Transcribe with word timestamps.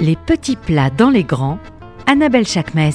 Les 0.00 0.14
petits 0.14 0.54
plats 0.54 0.90
dans 0.90 1.10
les 1.10 1.24
grands, 1.24 1.58
Annabelle 2.06 2.46
Chakmes. 2.46 2.92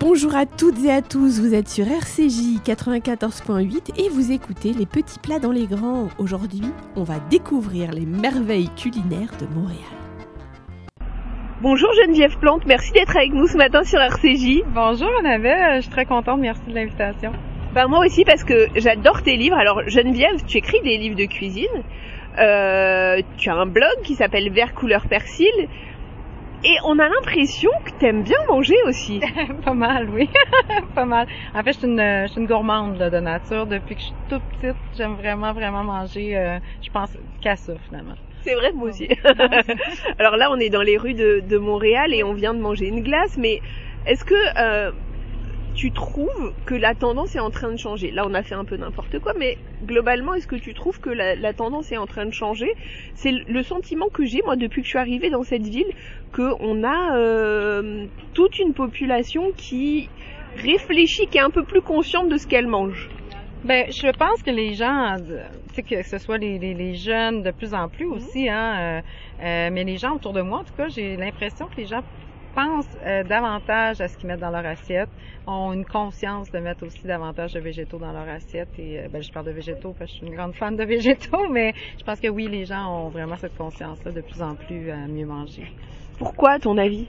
Bonjour 0.00 0.34
à 0.34 0.46
toutes 0.46 0.82
et 0.82 0.90
à 0.90 1.02
tous, 1.02 1.40
vous 1.40 1.52
êtes 1.52 1.68
sur 1.68 1.86
RCJ 1.86 2.62
94.8 2.64 4.00
et 4.02 4.08
vous 4.08 4.32
écoutez 4.32 4.72
Les 4.72 4.86
petits 4.86 5.18
plats 5.18 5.38
dans 5.38 5.50
les 5.52 5.66
grands. 5.66 6.08
Aujourd'hui, 6.16 6.62
on 6.96 7.02
va 7.02 7.16
découvrir 7.28 7.90
les 7.92 8.06
merveilles 8.06 8.70
culinaires 8.76 9.36
de 9.38 9.46
Montréal. 9.54 9.82
Bonjour 11.60 11.92
Geneviève 11.92 12.38
Plante, 12.38 12.64
merci 12.64 12.92
d'être 12.92 13.14
avec 13.14 13.34
nous 13.34 13.46
ce 13.46 13.58
matin 13.58 13.84
sur 13.84 14.00
RCJ. 14.00 14.62
Bonjour 14.74 15.10
Annabelle, 15.18 15.76
je 15.76 15.80
suis 15.82 15.90
très 15.90 16.06
contente, 16.06 16.40
merci 16.40 16.62
de 16.66 16.74
l'invitation. 16.74 17.32
Ben 17.74 17.88
moi 17.88 18.06
aussi 18.06 18.24
parce 18.24 18.42
que 18.42 18.68
j'adore 18.74 19.22
tes 19.22 19.36
livres. 19.36 19.58
Alors 19.58 19.82
Geneviève, 19.86 20.42
tu 20.46 20.56
écris 20.56 20.80
des 20.82 20.96
livres 20.96 21.16
de 21.16 21.26
cuisine, 21.26 21.82
euh, 22.38 23.20
tu 23.36 23.50
as 23.50 23.54
un 23.54 23.66
blog 23.66 24.02
qui 24.04 24.14
s'appelle 24.14 24.50
Vert 24.50 24.74
couleur 24.74 25.06
persil, 25.08 25.68
et 26.64 26.76
on 26.84 26.98
a 26.98 27.08
l'impression 27.08 27.70
que 27.84 27.90
t'aimes 27.98 28.22
bien 28.22 28.38
manger 28.48 28.76
aussi. 28.86 29.20
pas 29.64 29.74
mal, 29.74 30.08
oui. 30.10 30.28
pas 30.94 31.04
mal. 31.04 31.26
En 31.54 31.62
fait, 31.62 31.72
je 31.72 31.78
suis 31.78 31.86
une, 31.86 32.24
je 32.26 32.32
suis 32.32 32.40
une 32.40 32.46
gourmande 32.46 32.98
là, 32.98 33.10
de 33.10 33.18
nature. 33.18 33.66
Depuis 33.66 33.94
que 33.94 34.00
je 34.00 34.06
suis 34.06 34.14
toute 34.28 34.42
petite, 34.42 34.76
j'aime 34.96 35.14
vraiment, 35.14 35.52
vraiment 35.52 35.84
manger, 35.84 36.36
euh, 36.36 36.58
je 36.82 36.90
pense, 36.90 37.16
qu'à 37.42 37.56
ça 37.56 37.74
finalement. 37.88 38.14
C'est 38.42 38.54
vrai, 38.54 38.72
moi 38.72 38.88
aussi. 38.88 39.08
Alors 40.18 40.36
là, 40.36 40.50
on 40.50 40.58
est 40.58 40.70
dans 40.70 40.82
les 40.82 40.96
rues 40.96 41.14
de, 41.14 41.40
de, 41.40 41.58
Montréal 41.58 42.14
et 42.14 42.22
on 42.22 42.32
vient 42.32 42.54
de 42.54 42.60
manger 42.60 42.86
une 42.86 43.02
glace, 43.02 43.36
mais 43.36 43.60
est-ce 44.06 44.24
que 44.24 44.34
euh, 44.58 44.92
tu 45.76 45.92
trouves 45.92 46.54
que 46.64 46.74
la 46.74 46.94
tendance 46.94 47.36
est 47.36 47.40
en 47.40 47.50
train 47.50 47.70
de 47.70 47.76
changer. 47.76 48.10
Là, 48.10 48.24
on 48.26 48.34
a 48.34 48.42
fait 48.42 48.54
un 48.54 48.64
peu 48.64 48.76
n'importe 48.76 49.18
quoi, 49.18 49.34
mais 49.38 49.58
globalement, 49.84 50.34
est-ce 50.34 50.46
que 50.46 50.56
tu 50.56 50.72
trouves 50.72 50.98
que 51.00 51.10
la, 51.10 51.36
la 51.36 51.52
tendance 51.52 51.92
est 51.92 51.98
en 51.98 52.06
train 52.06 52.24
de 52.24 52.32
changer? 52.32 52.72
C'est 53.14 53.32
le 53.32 53.62
sentiment 53.62 54.08
que 54.08 54.24
j'ai, 54.24 54.40
moi, 54.42 54.56
depuis 54.56 54.80
que 54.80 54.86
je 54.86 54.90
suis 54.90 54.98
arrivée 54.98 55.28
dans 55.28 55.42
cette 55.42 55.66
ville, 55.66 55.92
qu'on 56.32 56.82
a 56.82 57.16
euh, 57.16 58.06
toute 58.32 58.58
une 58.58 58.72
population 58.72 59.52
qui 59.56 60.08
réfléchit, 60.56 61.26
qui 61.26 61.36
est 61.36 61.42
un 61.42 61.50
peu 61.50 61.64
plus 61.64 61.82
consciente 61.82 62.30
de 62.30 62.38
ce 62.38 62.46
qu'elle 62.46 62.66
mange. 62.66 63.10
Ben, 63.64 63.86
je 63.90 64.10
pense 64.16 64.42
que 64.42 64.50
les 64.50 64.74
gens, 64.74 65.16
que 65.76 66.02
ce 66.02 66.18
soit 66.18 66.38
les, 66.38 66.58
les, 66.58 66.72
les, 66.72 66.94
jeunes 66.94 67.42
de 67.42 67.50
plus 67.50 67.74
en 67.74 67.88
plus 67.88 68.06
aussi, 68.06 68.48
hein, 68.48 68.78
euh, 68.78 69.00
euh, 69.42 69.70
mais 69.72 69.84
les 69.84 69.96
gens 69.96 70.14
autour 70.14 70.32
de 70.32 70.40
moi, 70.40 70.60
en 70.60 70.64
tout 70.64 70.74
cas, 70.74 70.88
j'ai 70.88 71.16
l'impression 71.16 71.66
que 71.66 71.76
les 71.76 71.86
gens 71.86 72.02
pensent 72.56 72.96
euh, 73.04 73.22
davantage 73.22 74.00
à 74.00 74.08
ce 74.08 74.16
qu'ils 74.16 74.28
mettent 74.28 74.40
dans 74.40 74.50
leur 74.50 74.66
assiette, 74.66 75.10
ont 75.46 75.72
une 75.72 75.84
conscience 75.84 76.50
de 76.50 76.58
mettre 76.58 76.84
aussi 76.86 77.06
davantage 77.06 77.52
de 77.52 77.60
végétaux 77.60 77.98
dans 77.98 78.12
leur 78.12 78.28
assiette. 78.28 78.70
Et 78.78 79.02
ben, 79.12 79.22
je 79.22 79.30
parle 79.30 79.46
de 79.46 79.52
végétaux 79.52 79.94
parce 79.96 80.10
que 80.10 80.14
je 80.14 80.24
suis 80.24 80.26
une 80.26 80.34
grande 80.34 80.54
fan 80.54 80.74
de 80.74 80.84
végétaux, 80.84 81.48
mais 81.52 81.74
je 81.98 82.04
pense 82.04 82.18
que 82.18 82.28
oui, 82.28 82.48
les 82.48 82.64
gens 82.64 82.88
ont 82.88 83.08
vraiment 83.10 83.36
cette 83.36 83.56
conscience-là 83.56 84.10
de 84.10 84.22
plus 84.22 84.42
en 84.42 84.54
plus 84.54 84.90
à 84.90 85.06
mieux 85.06 85.26
manger. 85.26 85.70
Pourquoi, 86.18 86.52
à 86.52 86.58
ton 86.58 86.78
avis? 86.78 87.06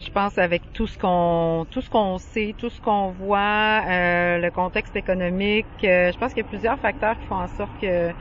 Je 0.00 0.10
pense 0.10 0.38
avec 0.38 0.62
tout 0.72 0.86
ce 0.86 0.98
qu'on 0.98 1.66
tout 1.70 1.80
ce 1.80 1.90
qu'on 1.90 2.18
sait, 2.18 2.54
tout 2.58 2.70
ce 2.70 2.80
qu'on 2.80 3.08
voit, 3.10 3.82
euh, 3.88 4.38
le 4.38 4.50
contexte 4.50 4.94
économique, 4.94 5.66
euh, 5.84 6.12
je 6.12 6.18
pense 6.18 6.32
qu'il 6.32 6.42
y 6.42 6.46
a 6.46 6.48
plusieurs 6.48 6.78
facteurs 6.78 7.18
qui 7.18 7.26
font 7.26 7.36
en 7.36 7.48
sorte 7.48 7.72
que 7.80 8.12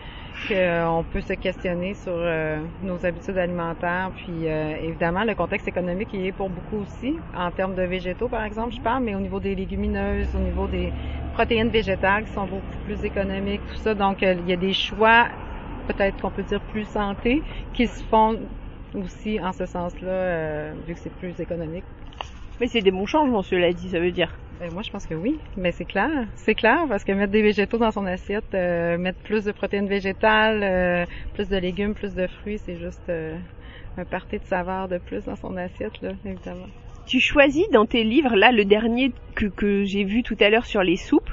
qu'on 0.47 1.03
peut 1.11 1.21
se 1.21 1.33
questionner 1.33 1.93
sur 1.93 2.13
euh, 2.15 2.59
nos 2.81 3.05
habitudes 3.05 3.37
alimentaires. 3.37 4.11
Puis 4.15 4.45
évidemment, 4.45 5.23
le 5.23 5.35
contexte 5.35 5.67
économique 5.67 6.09
il 6.13 6.25
est 6.25 6.31
pour 6.31 6.49
beaucoup 6.49 6.77
aussi, 6.77 7.15
en 7.35 7.51
termes 7.51 7.75
de 7.75 7.83
végétaux 7.83 8.27
par 8.29 8.43
exemple, 8.43 8.73
je 8.73 8.81
parle, 8.81 9.03
mais 9.03 9.15
au 9.15 9.19
niveau 9.19 9.39
des 9.39 9.55
légumineuses, 9.55 10.27
au 10.35 10.39
niveau 10.39 10.67
des 10.67 10.91
protéines 11.33 11.69
végétales 11.69 12.25
qui 12.25 12.33
sont 12.33 12.45
beaucoup 12.45 12.77
plus 12.85 13.03
économiques, 13.03 13.61
tout 13.67 13.77
ça. 13.77 13.93
Donc 13.93 14.21
il 14.21 14.47
y 14.47 14.53
a 14.53 14.57
des 14.57 14.73
choix, 14.73 15.27
peut-être 15.87 16.19
qu'on 16.21 16.31
peut 16.31 16.43
dire 16.43 16.61
plus 16.71 16.85
santé, 16.85 17.43
qui 17.73 17.87
se 17.87 18.03
font 18.05 18.39
aussi 18.95 19.39
en 19.39 19.51
ce 19.51 19.65
sens-là, 19.65 20.07
euh, 20.07 20.73
vu 20.87 20.93
que 20.93 20.99
c'est 20.99 21.13
plus 21.13 21.39
économique. 21.39 21.83
Mais 22.59 22.67
c'est 22.67 22.81
des 22.81 22.91
bons 22.91 23.05
changements, 23.05 23.43
cela 23.43 23.71
dit, 23.73 23.89
ça 23.89 23.99
veut 23.99 24.11
dire. 24.11 24.31
Ben, 24.59 24.71
moi, 24.71 24.81
je 24.83 24.89
pense 24.89 25.05
que 25.05 25.15
oui, 25.15 25.37
mais 25.57 25.71
c'est 25.71 25.85
clair. 25.85 26.09
C'est 26.35 26.55
clair, 26.55 26.85
parce 26.87 27.03
que 27.03 27.11
mettre 27.11 27.31
des 27.31 27.41
végétaux 27.41 27.77
dans 27.77 27.91
son 27.91 28.05
assiette, 28.05 28.53
euh, 28.53 28.97
mettre 28.97 29.19
plus 29.19 29.43
de 29.43 29.51
protéines 29.51 29.87
végétales, 29.87 30.63
euh, 30.63 31.05
plus 31.33 31.49
de 31.49 31.57
légumes, 31.57 31.93
plus 31.93 32.15
de 32.15 32.25
fruits, 32.27 32.57
c'est 32.59 32.77
juste 32.77 33.03
euh, 33.09 33.35
un 33.97 34.05
party 34.05 34.37
de 34.37 34.43
saveur 34.45 34.87
de 34.87 34.97
plus 34.97 35.25
dans 35.25 35.35
son 35.35 35.57
assiette, 35.57 36.01
là, 36.01 36.11
évidemment. 36.25 36.67
Tu 37.05 37.19
choisis 37.19 37.69
dans 37.71 37.85
tes 37.85 38.03
livres, 38.03 38.35
là, 38.35 38.51
le 38.51 38.63
dernier 38.63 39.11
que, 39.35 39.47
que 39.47 39.83
j'ai 39.83 40.05
vu 40.05 40.23
tout 40.23 40.37
à 40.39 40.49
l'heure 40.49 40.65
sur 40.65 40.83
les 40.83 40.95
soupes, 40.95 41.29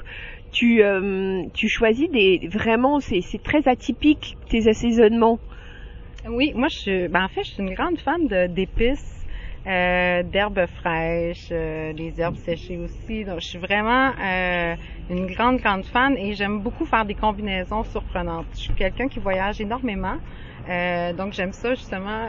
tu, 0.51 0.83
euh, 0.83 1.43
tu 1.53 1.67
choisis 1.69 2.09
des... 2.11 2.47
Vraiment, 2.51 2.99
c'est 2.99 3.21
très 3.41 3.67
atypique, 3.67 4.37
tes 4.49 4.67
assaisonnements. 4.67 5.39
Oui, 6.25 6.53
moi 6.55 6.69
je 6.69 6.77
suis 6.77 7.07
ben 7.09 7.25
en 7.25 7.27
fait 7.27 7.43
je 7.43 7.51
suis 7.51 7.63
une 7.63 7.73
grande 7.73 7.99
fan 7.99 8.27
d'épices, 8.53 9.22
euh, 9.65 10.23
d'herbes 10.23 10.65
fraîches, 10.65 11.49
euh, 11.51 11.93
des 11.93 12.19
herbes 12.19 12.37
séchées 12.37 12.77
aussi. 12.77 13.23
Donc 13.23 13.39
je 13.39 13.47
suis 13.47 13.59
vraiment 13.59 14.11
euh, 14.21 14.75
une 15.09 15.27
grande 15.27 15.57
grande 15.57 15.85
fan 15.85 16.17
et 16.17 16.33
j'aime 16.33 16.59
beaucoup 16.59 16.85
faire 16.85 17.05
des 17.05 17.15
combinaisons 17.15 17.83
surprenantes. 17.85 18.47
Je 18.53 18.59
suis 18.59 18.73
quelqu'un 18.73 19.07
qui 19.07 19.19
voyage 19.19 19.61
énormément. 19.61 20.17
Euh, 20.69 21.13
donc 21.13 21.33
j'aime 21.33 21.53
ça 21.53 21.75
justement 21.75 22.27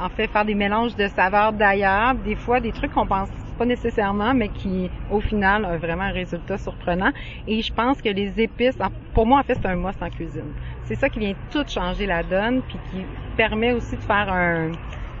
en 0.00 0.08
fait 0.08 0.26
faire 0.28 0.44
des 0.44 0.54
mélanges 0.54 0.96
de 0.96 1.06
saveurs 1.08 1.52
d'ailleurs, 1.52 2.14
des 2.14 2.34
fois 2.34 2.60
des 2.60 2.72
trucs 2.72 2.92
qu'on 2.92 3.06
pense 3.06 3.28
pas 3.58 3.64
nécessairement, 3.64 4.34
mais 4.34 4.48
qui 4.48 4.90
au 5.10 5.20
final 5.20 5.64
ont 5.64 5.76
vraiment 5.78 6.04
un 6.04 6.12
résultat 6.12 6.58
surprenant. 6.58 7.10
Et 7.46 7.62
je 7.62 7.72
pense 7.72 8.02
que 8.02 8.08
les 8.08 8.40
épices, 8.40 8.76
pour 9.12 9.26
moi 9.26 9.40
en 9.40 9.42
fait 9.42 9.54
c'est 9.54 9.66
un 9.66 9.76
must 9.76 10.02
en 10.02 10.10
cuisine. 10.10 10.52
C'est 10.84 10.96
ça 10.96 11.08
qui 11.08 11.20
vient 11.20 11.34
tout 11.50 11.64
changer 11.68 12.06
la 12.06 12.22
donne, 12.22 12.62
puis 12.62 12.78
qui 12.90 13.04
permet 13.36 13.72
aussi 13.72 13.96
de 13.96 14.02
faire 14.02 14.30
un 14.32 14.72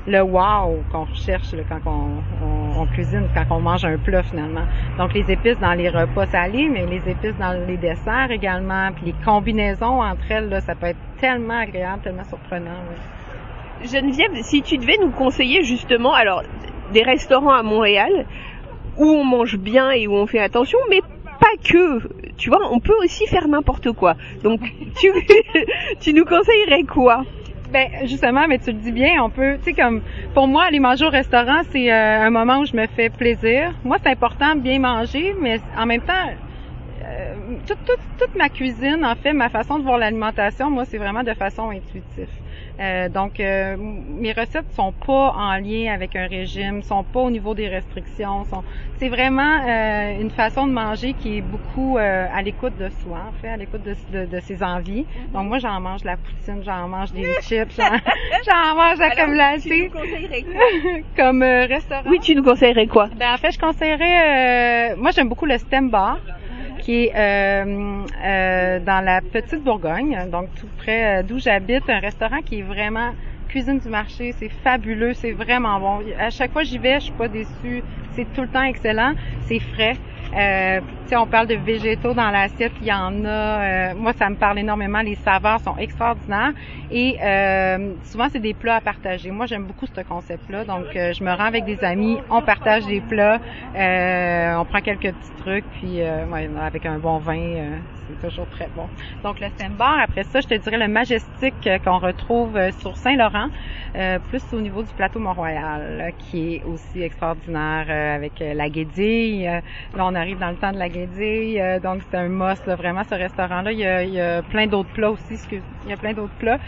le 0.06 0.20
wow 0.20 0.82
qu'on 0.92 1.04
recherche 1.04 1.54
quand 1.68 1.80
on, 1.86 2.80
on, 2.80 2.86
cuisine, 2.86 3.26
quand 3.34 3.56
on 3.56 3.60
mange 3.60 3.84
un 3.84 3.96
plat 3.96 4.22
finalement. 4.22 4.64
Donc 4.98 5.14
les 5.14 5.30
épices 5.30 5.58
dans 5.58 5.72
les 5.72 5.88
repas 5.88 6.26
salés, 6.26 6.68
mais 6.68 6.86
les 6.86 7.08
épices 7.08 7.36
dans 7.38 7.52
les 7.66 7.76
desserts 7.76 8.30
également, 8.30 8.90
puis 8.92 9.06
les 9.06 9.14
combinaisons 9.24 10.02
entre 10.02 10.30
elles, 10.30 10.48
là, 10.48 10.60
ça 10.60 10.74
peut 10.74 10.88
être 10.88 10.98
tellement 11.18 11.58
agréable, 11.58 12.02
tellement 12.02 12.24
surprenant. 12.24 12.80
Oui. 12.90 13.88
Geneviève, 13.88 14.30
si 14.42 14.62
tu 14.62 14.78
devais 14.78 14.96
nous 15.00 15.10
conseiller 15.10 15.62
justement, 15.62 16.12
alors 16.12 16.42
des 16.92 17.02
restaurants 17.02 17.54
à 17.54 17.62
Montréal 17.62 18.26
où 18.96 19.04
on 19.04 19.24
mange 19.24 19.56
bien 19.56 19.90
et 19.90 20.06
où 20.06 20.14
on 20.14 20.26
fait 20.26 20.38
attention, 20.38 20.78
mais 20.90 21.00
pas 21.40 21.56
que. 21.62 22.00
Tu 22.36 22.50
vois, 22.50 22.60
on 22.70 22.80
peut 22.80 22.94
aussi 23.02 23.26
faire 23.26 23.48
n'importe 23.48 23.92
quoi. 23.92 24.14
Donc, 24.42 24.60
tu, 25.00 25.12
tu 26.00 26.12
nous 26.12 26.24
conseillerais 26.24 26.84
quoi? 26.84 27.24
Ben 27.74 27.88
justement, 28.04 28.46
mais 28.48 28.58
tu 28.58 28.70
le 28.70 28.78
dis 28.78 28.92
bien, 28.92 29.22
on 29.22 29.30
peut, 29.30 29.58
tu 29.58 29.64
sais 29.64 29.72
comme 29.74 30.00
pour 30.32 30.46
moi 30.46 30.64
aller 30.68 30.78
manger 30.78 31.04
au 31.04 31.10
restaurant, 31.10 31.60
c'est 31.72 31.92
euh, 31.92 32.28
un 32.28 32.30
moment 32.30 32.58
où 32.60 32.64
je 32.64 32.76
me 32.76 32.86
fais 32.86 33.10
plaisir. 33.10 33.72
Moi, 33.82 33.96
c'est 34.02 34.10
important 34.10 34.54
bien 34.54 34.78
manger, 34.78 35.34
mais 35.42 35.60
en 35.76 35.84
même 35.84 36.00
temps 36.00 36.26
euh, 37.04 37.34
toute, 37.66 37.84
toute, 37.84 38.04
toute 38.18 38.36
ma 38.36 38.48
cuisine, 38.48 39.04
en 39.04 39.16
fait, 39.16 39.32
ma 39.32 39.48
façon 39.48 39.78
de 39.78 39.82
voir 39.82 39.98
l'alimentation, 39.98 40.70
moi, 40.70 40.84
c'est 40.84 40.98
vraiment 40.98 41.24
de 41.24 41.34
façon 41.34 41.70
intuitive. 41.70 42.30
Euh, 42.80 43.08
donc, 43.08 43.38
euh, 43.38 43.76
mes 43.78 44.32
recettes 44.32 44.70
sont 44.74 44.92
pas 44.92 45.32
en 45.36 45.56
lien 45.58 45.92
avec 45.92 46.16
un 46.16 46.26
régime, 46.26 46.82
sont 46.82 47.04
pas 47.04 47.20
au 47.20 47.30
niveau 47.30 47.54
des 47.54 47.68
restrictions. 47.68 48.44
Sont... 48.44 48.64
C'est 48.98 49.08
vraiment 49.08 49.60
euh, 49.66 50.20
une 50.20 50.30
façon 50.30 50.66
de 50.66 50.72
manger 50.72 51.14
qui 51.14 51.38
est 51.38 51.40
beaucoup 51.40 51.98
euh, 51.98 52.26
à 52.34 52.42
l'écoute 52.42 52.76
de 52.76 52.88
soi, 53.02 53.18
en 53.28 53.32
fait, 53.40 53.48
à 53.48 53.56
l'écoute 53.56 53.82
de, 53.82 53.94
de, 54.12 54.26
de, 54.26 54.40
ses 54.40 54.62
envies. 54.62 55.06
Donc, 55.32 55.46
moi, 55.46 55.58
j'en 55.58 55.80
mange 55.80 56.02
la 56.04 56.16
poutine, 56.16 56.62
j'en 56.64 56.88
mange 56.88 57.12
des 57.12 57.32
chips, 57.42 57.76
j'en 57.76 58.74
mange 58.74 58.98
la 58.98 59.10
comme 59.14 59.34
glacée. 59.34 59.90
comme 61.16 61.42
restaurant. 61.42 62.02
Oui, 62.06 62.18
tu 62.20 62.34
nous 62.34 62.42
conseillerais 62.42 62.88
quoi? 62.88 63.08
Ben, 63.16 63.34
en 63.34 63.36
fait, 63.36 63.52
je 63.52 63.58
conseillerais... 63.58 64.96
moi, 64.96 65.12
j'aime 65.12 65.28
beaucoup 65.28 65.46
le 65.46 65.58
stem 65.58 65.90
bar 65.90 66.18
qui 66.84 67.04
est 67.06 67.12
euh, 67.16 68.04
euh, 68.24 68.78
dans 68.80 69.02
la 69.02 69.22
petite 69.22 69.64
Bourgogne, 69.64 70.28
donc 70.30 70.48
tout 70.60 70.68
près 70.76 71.22
d'où 71.22 71.38
j'habite, 71.38 71.88
un 71.88 71.98
restaurant 71.98 72.42
qui 72.44 72.58
est 72.58 72.62
vraiment 72.62 73.12
cuisine 73.48 73.78
du 73.78 73.88
marché, 73.88 74.34
c'est 74.38 74.50
fabuleux, 74.50 75.14
c'est 75.14 75.32
vraiment 75.32 75.80
bon. 75.80 76.04
À 76.18 76.28
chaque 76.28 76.52
fois 76.52 76.62
j'y 76.62 76.76
vais, 76.76 76.96
je 76.96 77.04
suis 77.04 77.12
pas 77.12 77.28
déçue, 77.28 77.82
c'est 78.14 78.30
tout 78.34 78.42
le 78.42 78.48
temps 78.48 78.64
excellent, 78.64 79.14
c'est 79.46 79.60
frais. 79.60 79.96
Euh, 80.36 80.80
on 81.16 81.26
parle 81.26 81.46
de 81.46 81.54
végétaux 81.54 82.12
dans 82.12 82.30
l'assiette, 82.30 82.72
il 82.80 82.88
y 82.88 82.92
en 82.92 83.24
a. 83.24 83.28
Euh, 83.28 83.94
moi, 83.94 84.12
ça 84.14 84.28
me 84.28 84.34
parle 84.34 84.58
énormément. 84.58 85.00
Les 85.00 85.14
saveurs 85.14 85.60
sont 85.60 85.76
extraordinaires 85.76 86.52
et 86.90 87.16
euh, 87.22 87.92
souvent 88.04 88.26
c'est 88.32 88.40
des 88.40 88.54
plats 88.54 88.76
à 88.76 88.80
partager. 88.80 89.30
Moi, 89.30 89.46
j'aime 89.46 89.64
beaucoup 89.64 89.86
ce 89.86 90.00
concept-là. 90.00 90.64
Donc, 90.64 90.86
euh, 90.96 91.12
je 91.12 91.22
me 91.22 91.30
rends 91.30 91.44
avec 91.44 91.64
des 91.64 91.84
amis, 91.84 92.18
on 92.30 92.42
partage 92.42 92.84
des 92.86 93.00
plats, 93.00 93.38
euh, 93.76 94.56
on 94.56 94.64
prend 94.64 94.80
quelques 94.80 95.12
petits 95.12 95.36
trucs, 95.38 95.64
puis 95.78 96.00
ouais, 96.00 96.50
avec 96.60 96.86
un 96.86 96.98
bon 96.98 97.18
vin, 97.18 97.78
c'est 98.06 98.28
toujours 98.28 98.48
très 98.48 98.68
bon. 98.74 98.88
Donc 99.22 99.40
le 99.40 99.46
Sembar, 99.58 100.00
après 100.00 100.24
ça, 100.24 100.40
je 100.40 100.48
te 100.48 100.54
dirais 100.54 100.78
le 100.78 100.88
Majestic 100.88 101.54
euh, 101.66 101.78
qu'on 101.78 101.98
retrouve 101.98 102.56
euh, 102.56 102.70
sur 102.80 102.96
Saint-Laurent, 102.96 103.48
euh, 103.96 104.18
plus 104.18 104.42
au 104.52 104.60
niveau 104.60 104.82
du 104.82 104.92
plateau 104.92 105.18
Mont-Royal, 105.18 106.12
qui 106.18 106.56
est 106.56 106.62
aussi 106.64 107.02
extraordinaire 107.02 107.86
avec 108.14 108.32
la 108.40 108.68
guédille. 108.68 109.44
là, 109.44 109.60
on 109.98 110.14
arrive 110.24 110.38
dans 110.38 110.50
le 110.50 110.56
temps 110.56 110.72
de 110.72 110.78
la 110.78 110.88
guédille, 110.88 111.62
donc 111.82 112.02
c'est 112.10 112.16
un 112.16 112.28
must, 112.28 112.66
là, 112.66 112.76
vraiment, 112.76 113.04
ce 113.04 113.14
restaurant-là. 113.14 113.72
Il 113.72 113.78
y 113.78 113.84
a, 113.84 114.02
il 114.02 114.14
y 114.14 114.20
a 114.20 114.42
plein 114.42 114.66
d'autres 114.66 114.92
plats 114.92 115.10
aussi, 115.10 115.34
excuse, 115.34 115.62
il 115.84 115.90
y 115.90 115.92
a 115.92 115.96
plein 115.96 116.12
d'autres 116.12 116.36
plats. 116.38 116.58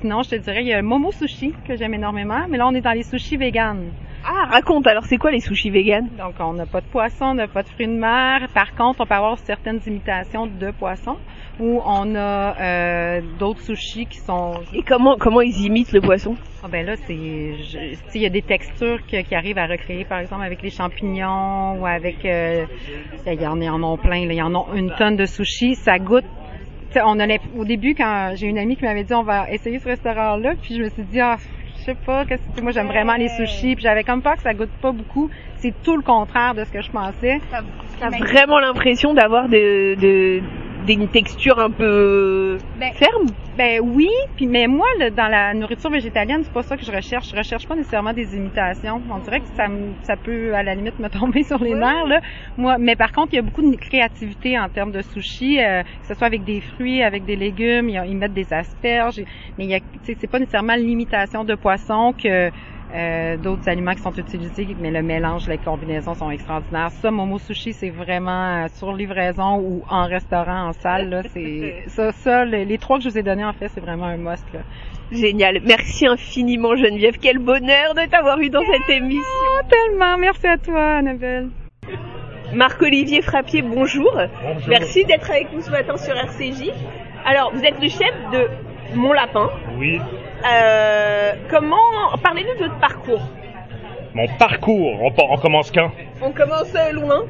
sinon, 0.00 0.22
je 0.22 0.30
te 0.30 0.36
dirais, 0.36 0.62
il 0.62 0.68
y 0.68 0.72
a 0.72 0.80
le 0.80 0.86
Momo 0.86 1.10
Sushi, 1.12 1.52
que 1.66 1.76
j'aime 1.76 1.94
énormément, 1.94 2.46
mais 2.48 2.58
là, 2.58 2.66
on 2.66 2.74
est 2.74 2.80
dans 2.80 2.92
les 2.92 3.02
sushis 3.02 3.36
véganes. 3.36 3.90
Ah, 4.28 4.46
raconte, 4.50 4.86
alors 4.88 5.04
c'est 5.04 5.18
quoi 5.18 5.30
les 5.30 5.40
sushis 5.40 5.70
véganes? 5.70 6.08
Donc, 6.18 6.34
on 6.40 6.52
n'a 6.52 6.66
pas 6.66 6.80
de 6.80 6.86
poisson, 6.86 7.26
on 7.26 7.34
n'a 7.34 7.46
pas 7.46 7.62
de 7.62 7.68
fruits 7.68 7.86
de 7.86 7.92
mer. 7.92 8.48
Par 8.52 8.74
contre, 8.74 9.00
on 9.00 9.06
peut 9.06 9.14
avoir 9.14 9.38
certaines 9.38 9.80
imitations 9.86 10.46
de 10.46 10.72
poissons 10.72 11.16
où 11.60 11.80
on 11.84 12.14
a 12.16 12.60
euh, 12.60 13.20
d'autres 13.38 13.60
sushis 13.62 14.06
qui 14.06 14.18
sont... 14.18 14.54
Et 14.74 14.82
comment 14.82 15.16
comment 15.16 15.42
ils 15.42 15.66
imitent 15.66 15.92
le 15.92 16.00
poisson? 16.00 16.34
Ah 16.66 16.68
ben 16.70 16.84
là, 16.84 16.96
c'est, 16.96 17.14
il 17.14 18.20
y 18.20 18.26
a 18.26 18.28
des 18.28 18.42
textures 18.42 18.98
qui 19.06 19.34
arrivent 19.34 19.58
à 19.58 19.66
recréer, 19.66 20.04
par 20.04 20.18
exemple 20.18 20.42
avec 20.42 20.62
les 20.62 20.70
champignons 20.70 21.80
ou 21.80 21.86
avec, 21.86 22.24
euh, 22.24 22.66
il 23.26 23.40
y 23.40 23.46
en, 23.46 23.60
en 23.60 23.82
ont 23.84 23.96
plein, 23.96 24.16
il 24.16 24.32
y 24.32 24.42
en 24.42 24.52
a 24.54 24.66
une 24.74 24.92
tonne 24.98 25.16
de 25.16 25.26
sushis, 25.26 25.76
ça 25.76 25.98
goûte 25.98 26.24
on 27.04 27.20
a 27.20 27.26
au 27.54 27.66
début 27.66 27.94
quand 27.94 28.32
j'ai 28.36 28.46
une 28.46 28.56
amie 28.56 28.74
qui 28.74 28.84
m'avait 28.84 29.04
dit 29.04 29.12
on 29.12 29.22
va 29.22 29.50
essayer 29.50 29.78
ce 29.78 29.86
restaurant 29.86 30.36
là 30.38 30.54
puis 30.62 30.76
je 30.76 30.82
me 30.82 30.88
suis 30.88 31.02
dit 31.02 31.20
ah 31.20 31.36
je 31.86 31.92
sais 31.92 31.94
pas, 31.94 32.24
qu'est-ce 32.24 32.42
que 32.56 32.62
moi 32.62 32.72
j'aime 32.72 32.88
vraiment 32.88 33.14
les 33.14 33.28
sushis, 33.28 33.74
puis 33.76 33.82
j'avais 33.82 34.02
comme 34.02 34.22
pas 34.22 34.34
que 34.34 34.42
ça 34.42 34.54
goûte 34.54 34.70
pas 34.82 34.90
beaucoup. 34.92 35.30
C'est 35.56 35.72
tout 35.84 35.96
le 35.96 36.02
contraire 36.02 36.54
de 36.54 36.64
ce 36.64 36.72
que 36.72 36.82
je 36.82 36.90
pensais. 36.90 37.38
T'as 38.00 38.10
vraiment 38.10 38.58
l'impression 38.58 39.14
d'avoir 39.14 39.48
de, 39.48 39.94
de, 39.94 40.42
une 40.94 41.08
texture 41.08 41.58
un 41.58 41.70
peu 41.70 42.58
ben, 42.78 42.92
ferme 42.92 43.26
Ben 43.56 43.80
oui, 43.82 44.08
puis 44.36 44.46
mais 44.46 44.66
moi 44.66 44.86
dans 45.16 45.28
la 45.28 45.54
nourriture 45.54 45.90
végétalienne, 45.90 46.42
c'est 46.44 46.52
pas 46.52 46.62
ça 46.62 46.76
que 46.76 46.84
je 46.84 46.92
recherche. 46.92 47.30
Je 47.30 47.36
recherche 47.36 47.66
pas 47.66 47.74
nécessairement 47.74 48.12
des 48.12 48.36
imitations. 48.36 49.00
On 49.10 49.18
dirait 49.18 49.40
que 49.40 49.48
ça 49.56 49.66
ça 50.02 50.16
peut 50.16 50.54
à 50.54 50.62
la 50.62 50.74
limite 50.74 50.98
me 50.98 51.08
tomber 51.20 51.42
sur 51.42 51.62
les 51.62 51.74
nerfs 51.74 52.06
là. 52.06 52.20
Moi, 52.56 52.78
mais 52.78 52.96
par 52.96 53.12
contre, 53.12 53.32
il 53.32 53.36
y 53.36 53.38
a 53.38 53.42
beaucoup 53.42 53.62
de 53.62 53.76
créativité 53.76 54.58
en 54.58 54.68
termes 54.68 54.92
de 54.92 55.02
sushi, 55.02 55.60
euh, 55.60 55.82
que 55.82 56.06
ce 56.08 56.14
soit 56.14 56.26
avec 56.26 56.44
des 56.44 56.60
fruits, 56.60 57.02
avec 57.02 57.24
des 57.24 57.36
légumes, 57.36 57.88
ils, 57.88 58.16
mettent 58.16 58.34
des 58.34 58.52
asperges, 58.52 59.20
mais 59.58 59.64
il 59.64 59.70
y 59.70 59.74
a 59.74 59.80
c'est 60.02 60.30
pas 60.30 60.38
nécessairement 60.38 60.76
l'imitation 60.76 61.44
de 61.44 61.54
poisson 61.54 62.12
que 62.12 62.50
euh, 62.94 63.36
d'autres 63.36 63.68
aliments 63.68 63.94
qui 63.94 64.02
sont 64.02 64.14
utilisés, 64.14 64.68
mais 64.78 64.90
le 64.90 65.02
mélange, 65.02 65.48
les 65.48 65.58
combinaisons 65.58 66.14
sont 66.14 66.30
extraordinaires. 66.30 66.90
Ça, 66.90 67.10
Momo 67.10 67.38
Sushi, 67.38 67.72
c'est 67.72 67.90
vraiment 67.90 68.64
euh, 68.64 68.66
sur 68.74 68.92
livraison 68.92 69.58
ou 69.58 69.82
en 69.90 70.06
restaurant, 70.06 70.68
en 70.68 70.72
salle. 70.72 71.10
Là, 71.10 71.22
c'est 71.32 71.84
ça, 71.88 72.12
ça 72.12 72.44
les, 72.44 72.78
trois 72.78 72.98
que 72.98 73.04
je 73.04 73.08
vous 73.08 73.18
ai 73.18 73.22
donnés, 73.22 73.44
en 73.44 73.52
fait, 73.52 73.68
c'est 73.68 73.80
vraiment 73.80 74.06
un 74.06 74.16
must. 74.16 74.44
Là. 74.54 74.60
Génial. 75.10 75.60
Merci 75.64 76.06
infiniment, 76.06 76.76
Geneviève. 76.76 77.18
Quel 77.20 77.38
bonheur 77.38 77.94
de 77.94 78.08
t'avoir 78.08 78.38
eu 78.40 78.50
dans 78.50 78.62
cette 78.64 78.88
émission. 78.88 79.22
Oh, 79.24 79.60
tellement. 79.68 80.16
Merci 80.18 80.46
à 80.46 80.56
toi, 80.56 80.96
Annabelle. 80.96 81.48
Marc-Olivier 82.52 83.22
Frappier, 83.22 83.62
bonjour. 83.62 84.12
bonjour. 84.12 84.68
Merci 84.68 85.04
d'être 85.04 85.28
avec 85.30 85.52
nous 85.52 85.60
ce 85.60 85.70
matin 85.70 85.96
sur 85.96 86.14
RCJ. 86.14 86.70
Alors, 87.24 87.52
vous 87.52 87.64
êtes 87.64 87.80
le 87.82 87.88
chef 87.88 88.14
de 88.32 88.48
Mon 88.94 89.12
Lapin. 89.12 89.50
Oui. 89.76 90.00
Euh, 90.44 91.32
comment 91.50 91.76
Parlez-nous 92.22 92.62
de 92.64 92.68
votre 92.68 92.80
parcours. 92.80 93.22
Mon 94.16 94.28
parcours, 94.38 94.98
on, 95.02 95.36
commence 95.36 95.70
quand? 95.70 95.90
On 96.22 96.32
commence 96.32 96.74
loin. 96.94 97.24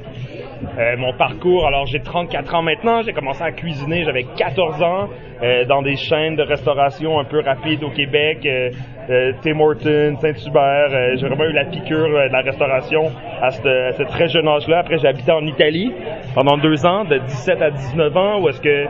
Euh, 0.79 0.97
mon 0.97 1.13
parcours, 1.15 1.67
alors 1.67 1.85
j'ai 1.87 1.99
34 1.99 2.55
ans 2.55 2.63
maintenant, 2.63 3.03
j'ai 3.03 3.13
commencé 3.13 3.43
à 3.43 3.51
cuisiner, 3.51 4.05
j'avais 4.05 4.23
14 4.23 4.81
ans, 4.85 5.09
euh, 5.43 5.65
dans 5.65 5.83
des 5.83 5.97
chaînes 5.97 6.37
de 6.37 6.45
restauration 6.45 7.19
un 7.19 7.25
peu 7.25 7.41
rapides 7.41 7.83
au 7.83 7.91
Québec, 7.91 8.47
euh, 8.47 8.71
euh 9.11 9.33
Tim 9.43 9.59
Hortons, 9.59 10.17
Saint-Hubert, 10.21 10.91
euh, 10.93 11.17
j'ai 11.17 11.27
vraiment 11.27 11.47
eu 11.47 11.53
la 11.55 11.65
piqûre 11.65 12.09
de 12.09 12.33
la 12.33 12.41
restauration 12.43 13.11
à 13.43 13.51
ce 13.51 14.05
très 14.05 14.29
jeune 14.29 14.47
âge-là. 14.47 14.79
Après, 14.79 14.99
j'ai 14.99 15.09
habité 15.09 15.33
en 15.33 15.45
Italie 15.45 15.93
pendant 16.37 16.57
deux 16.57 16.87
ans, 16.87 17.05
de 17.05 17.19
17 17.19 17.63
à 17.63 17.71
19 17.73 18.17
ans, 18.17 18.41
où 18.41 18.49
est-ce 18.49 18.61
que 18.61 18.87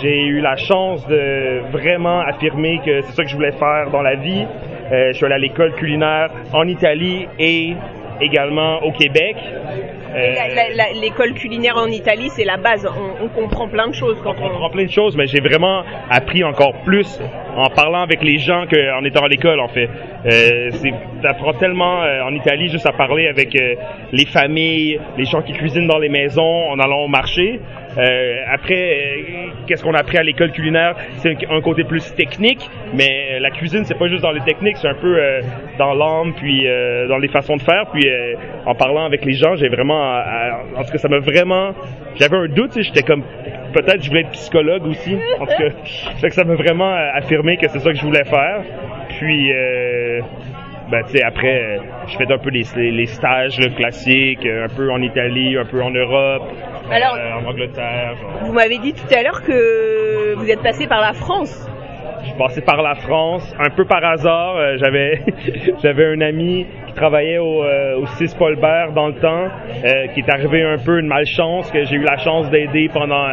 j'ai 0.00 0.22
eu 0.22 0.40
la 0.40 0.56
chance 0.56 1.06
de 1.08 1.60
vraiment 1.72 2.20
affirmer 2.20 2.80
que 2.86 3.02
c'est 3.02 3.12
ça 3.12 3.22
que 3.22 3.28
je 3.28 3.36
voulais 3.36 3.52
faire 3.52 3.90
dans 3.92 4.02
la 4.02 4.14
vie. 4.14 4.46
Je 4.90 5.12
suis 5.12 5.24
allé 5.24 5.34
à 5.34 5.38
l'école 5.38 5.74
culinaire 5.74 6.30
en 6.52 6.66
Italie 6.66 7.26
et 7.38 7.74
également 8.20 8.82
au 8.82 8.92
Québec. 8.92 9.36
Euh, 10.14 11.00
l'école 11.00 11.34
culinaire 11.34 11.76
en 11.76 11.88
Italie, 11.88 12.28
c'est 12.30 12.44
la 12.44 12.56
base. 12.56 12.88
On, 13.20 13.28
comprend 13.28 13.68
plein 13.68 13.88
de 13.88 13.94
choses. 13.94 14.16
Quand 14.22 14.34
on, 14.40 14.48
comprend 14.48 14.70
plein 14.70 14.84
de 14.84 14.90
choses, 14.90 15.16
mais 15.16 15.26
j'ai 15.26 15.40
vraiment 15.40 15.82
appris 16.08 16.44
encore 16.44 16.74
plus 16.84 17.20
en 17.56 17.68
parlant 17.70 18.02
avec 18.02 18.22
les 18.22 18.38
gens 18.38 18.64
qu'en 18.66 19.04
étant 19.04 19.24
à 19.24 19.28
l'école, 19.28 19.60
en 19.60 19.68
fait. 19.68 19.88
Euh, 20.26 20.70
T'apprends 21.22 21.54
tellement 21.54 22.02
euh, 22.02 22.22
en 22.22 22.34
Italie 22.34 22.68
juste 22.68 22.86
à 22.86 22.92
parler 22.92 23.26
avec 23.28 23.54
euh, 23.56 23.74
les 24.12 24.26
familles, 24.26 25.00
les 25.16 25.24
gens 25.24 25.42
qui 25.42 25.52
cuisinent 25.52 25.86
dans 25.86 25.98
les 25.98 26.08
maisons, 26.08 26.70
en 26.70 26.78
allant 26.78 27.04
au 27.04 27.08
marché. 27.08 27.60
Euh, 27.96 28.42
après, 28.52 28.74
euh, 28.74 29.50
qu'est-ce 29.66 29.82
qu'on 29.82 29.94
a 29.94 29.98
appris 29.98 30.18
à 30.18 30.22
l'école 30.22 30.50
culinaire? 30.52 30.96
C'est 31.18 31.36
un, 31.48 31.60
côté 31.60 31.84
plus 31.84 32.14
technique, 32.14 32.68
mais 32.92 33.38
la 33.40 33.50
cuisine, 33.50 33.84
c'est 33.84 33.98
pas 33.98 34.08
juste 34.08 34.22
dans 34.22 34.32
les 34.32 34.42
techniques, 34.42 34.76
c'est 34.76 34.88
un 34.88 34.94
peu 34.94 35.16
euh, 35.16 35.40
dans 35.78 35.94
l'âme, 35.94 36.34
puis 36.34 36.66
dans 37.08 37.18
les 37.18 37.28
façons 37.28 37.56
de 37.56 37.62
faire. 37.62 37.86
Puis 37.92 38.06
en 38.66 38.74
parlant 38.74 39.04
avec 39.04 39.24
les 39.24 39.34
gens, 39.34 39.54
j'ai 39.56 39.68
vraiment, 39.68 40.18
en 40.76 40.84
tout 40.84 40.92
cas, 40.92 40.98
ça 40.98 41.08
m'a 41.08 41.18
vraiment, 41.18 41.72
j'avais 42.16 42.36
un 42.36 42.48
doute, 42.48 42.72
j'étais 42.80 43.02
comme 43.02 43.22
peut-être 43.72 44.02
je 44.02 44.08
voulais 44.08 44.22
être 44.22 44.30
psychologue 44.30 44.86
aussi. 44.86 45.16
En 45.40 45.46
tout 45.46 45.54
cas, 45.56 46.28
ça 46.30 46.44
m'a 46.44 46.54
vraiment 46.54 46.94
affirmé 47.14 47.56
que 47.56 47.68
c'est 47.68 47.80
ça 47.80 47.90
que 47.90 47.96
je 47.96 48.04
voulais 48.04 48.24
faire. 48.24 48.62
Puis 49.08 49.52
ben, 50.90 51.02
tu 51.04 51.16
sais, 51.16 51.22
après, 51.22 51.80
je 52.06 52.16
fais 52.16 52.30
un 52.30 52.38
peu 52.38 52.50
les, 52.50 52.64
les 52.90 53.06
stages 53.06 53.58
classiques, 53.76 54.46
un 54.46 54.68
peu 54.68 54.90
en 54.90 55.00
Italie, 55.00 55.56
un 55.56 55.64
peu 55.64 55.82
en 55.82 55.90
Europe, 55.90 56.42
Alors, 56.90 57.14
euh, 57.14 57.40
en 57.40 57.50
Angleterre. 57.50 58.16
Vous 58.42 58.52
m'avez 58.52 58.78
dit 58.78 58.92
tout 58.92 59.14
à 59.14 59.22
l'heure 59.22 59.42
que 59.42 60.34
vous 60.34 60.50
êtes 60.50 60.62
passé 60.62 60.86
par 60.86 61.00
la 61.00 61.14
France. 61.14 61.70
Je 62.20 62.28
suis 62.28 62.38
passé 62.38 62.60
par 62.62 62.82
la 62.82 62.94
France, 62.94 63.54
un 63.58 63.70
peu 63.70 63.84
par 63.84 64.04
hasard. 64.04 64.56
Euh, 64.56 64.76
j'avais 64.76 65.20
j'avais 65.82 66.06
un 66.06 66.20
ami 66.20 66.66
qui 66.86 66.92
travaillait 66.94 67.38
au, 67.38 67.62
euh, 67.62 68.00
au 68.00 68.06
6 68.06 68.34
Paulbert 68.34 68.92
dans 68.92 69.08
le 69.08 69.14
temps, 69.14 69.48
qui 70.14 70.20
est 70.20 70.30
arrivé 70.30 70.62
un 70.62 70.78
peu 70.78 70.98
une 70.98 71.06
malchance, 71.06 71.70
que 71.70 71.84
j'ai 71.84 71.96
eu 71.96 72.02
la 72.04 72.16
chance 72.18 72.50
d'aider 72.50 72.90
pendant 72.92 73.26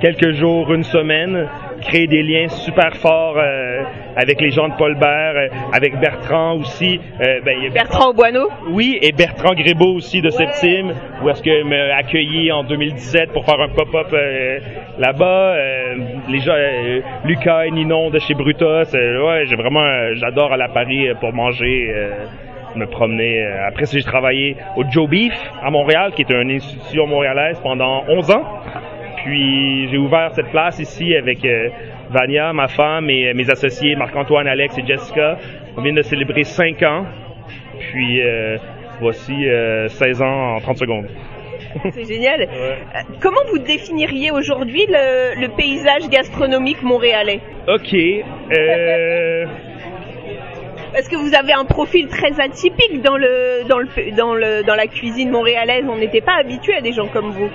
quelques 0.00 0.32
jours, 0.32 0.72
une 0.72 0.82
semaine 0.84 1.48
créer 1.82 2.06
des 2.06 2.22
liens 2.22 2.48
super 2.48 2.96
forts 2.96 3.36
euh, 3.36 3.82
avec 4.16 4.40
les 4.40 4.50
gens 4.50 4.68
de 4.68 4.74
Paul 4.74 4.94
Bert, 4.94 5.34
euh, 5.36 5.48
avec 5.72 5.98
Bertrand 5.98 6.54
aussi. 6.54 7.00
Euh, 7.20 7.40
ben, 7.44 7.70
Bertrand 7.72 8.10
Auboineau? 8.10 8.48
Oui, 8.70 8.98
et 9.02 9.12
Bertrand 9.12 9.54
Grébeau 9.54 9.94
aussi 9.94 10.22
de 10.22 10.30
Septime, 10.30 10.94
où 11.22 11.28
est-ce 11.28 11.42
qu'il 11.42 11.64
m'a 11.64 11.96
accueilli 11.96 12.50
en 12.50 12.64
2017 12.64 13.32
pour 13.32 13.44
faire 13.44 13.60
un 13.60 13.68
pop-up 13.68 14.14
là-bas. 14.98 15.56
les 16.28 16.40
gens, 16.40 16.54
Lucas 17.24 17.66
et 17.66 17.70
Ninon 17.70 18.10
de 18.10 18.18
chez 18.18 18.34
Brutus, 18.34 18.92
ouais, 18.92 19.44
j'ai 19.46 19.56
vraiment, 19.56 20.14
j'adore 20.14 20.52
aller 20.52 20.64
à 20.64 20.68
Paris 20.68 21.08
pour 21.20 21.32
manger 21.32 21.92
me 22.76 22.86
promener. 22.86 23.44
Après, 23.66 23.84
j'ai 23.86 24.02
travaillé 24.02 24.56
au 24.76 24.84
Joe 24.90 25.08
Beef 25.08 25.34
à 25.62 25.70
Montréal, 25.70 26.12
qui 26.14 26.22
est 26.22 26.30
une 26.30 26.50
institution 26.50 27.06
montréalaise 27.06 27.58
pendant 27.62 28.04
11 28.08 28.30
ans. 28.30 28.44
Puis 29.24 29.88
j'ai 29.88 29.98
ouvert 29.98 30.32
cette 30.34 30.50
place 30.50 30.78
ici 30.78 31.14
avec 31.14 31.44
euh, 31.44 31.68
Vania, 32.10 32.52
ma 32.52 32.68
femme, 32.68 33.08
et 33.08 33.28
euh, 33.28 33.34
mes 33.34 33.48
associés 33.50 33.94
Marc-Antoine, 33.94 34.46
Alex 34.48 34.76
et 34.78 34.86
Jessica. 34.86 35.38
On 35.76 35.82
vient 35.82 35.92
de 35.92 36.02
célébrer 36.02 36.44
5 36.44 36.82
ans. 36.82 37.06
Puis 37.78 38.20
euh, 38.20 38.56
voici 39.00 39.46
16 39.88 40.22
ans 40.22 40.56
en 40.56 40.60
30 40.60 40.78
secondes. 40.78 41.06
C'est 41.90 42.04
génial. 42.04 42.48
Comment 43.20 43.40
vous 43.50 43.58
définiriez 43.58 44.30
aujourd'hui 44.30 44.84
le, 44.88 45.40
le, 45.40 45.48
paysage 45.56 46.08
gastronomique 46.10 46.82
montréalais? 46.82 47.40
Ok. 47.66 47.94
Parce 50.92 51.08
que 51.08 51.16
vous 51.16 51.34
avez 51.34 51.52
un 51.52 51.64
profil 51.64 52.08
très 52.08 52.38
atypique 52.40 53.02
dans 53.02 53.16
le 53.16 53.64
dans 53.68 53.78
le 53.78 53.88
dans 54.16 54.34
le 54.34 54.62
dans 54.62 54.74
la 54.74 54.86
cuisine 54.86 55.30
montréalaise? 55.30 55.84
On 55.88 55.96
n'était 55.96 56.20
pas 56.20 56.34
habitué 56.38 56.74
à 56.74 56.80
des 56.80 56.92
gens 56.92 57.08
comme 57.08 57.30
vous. 57.30 57.48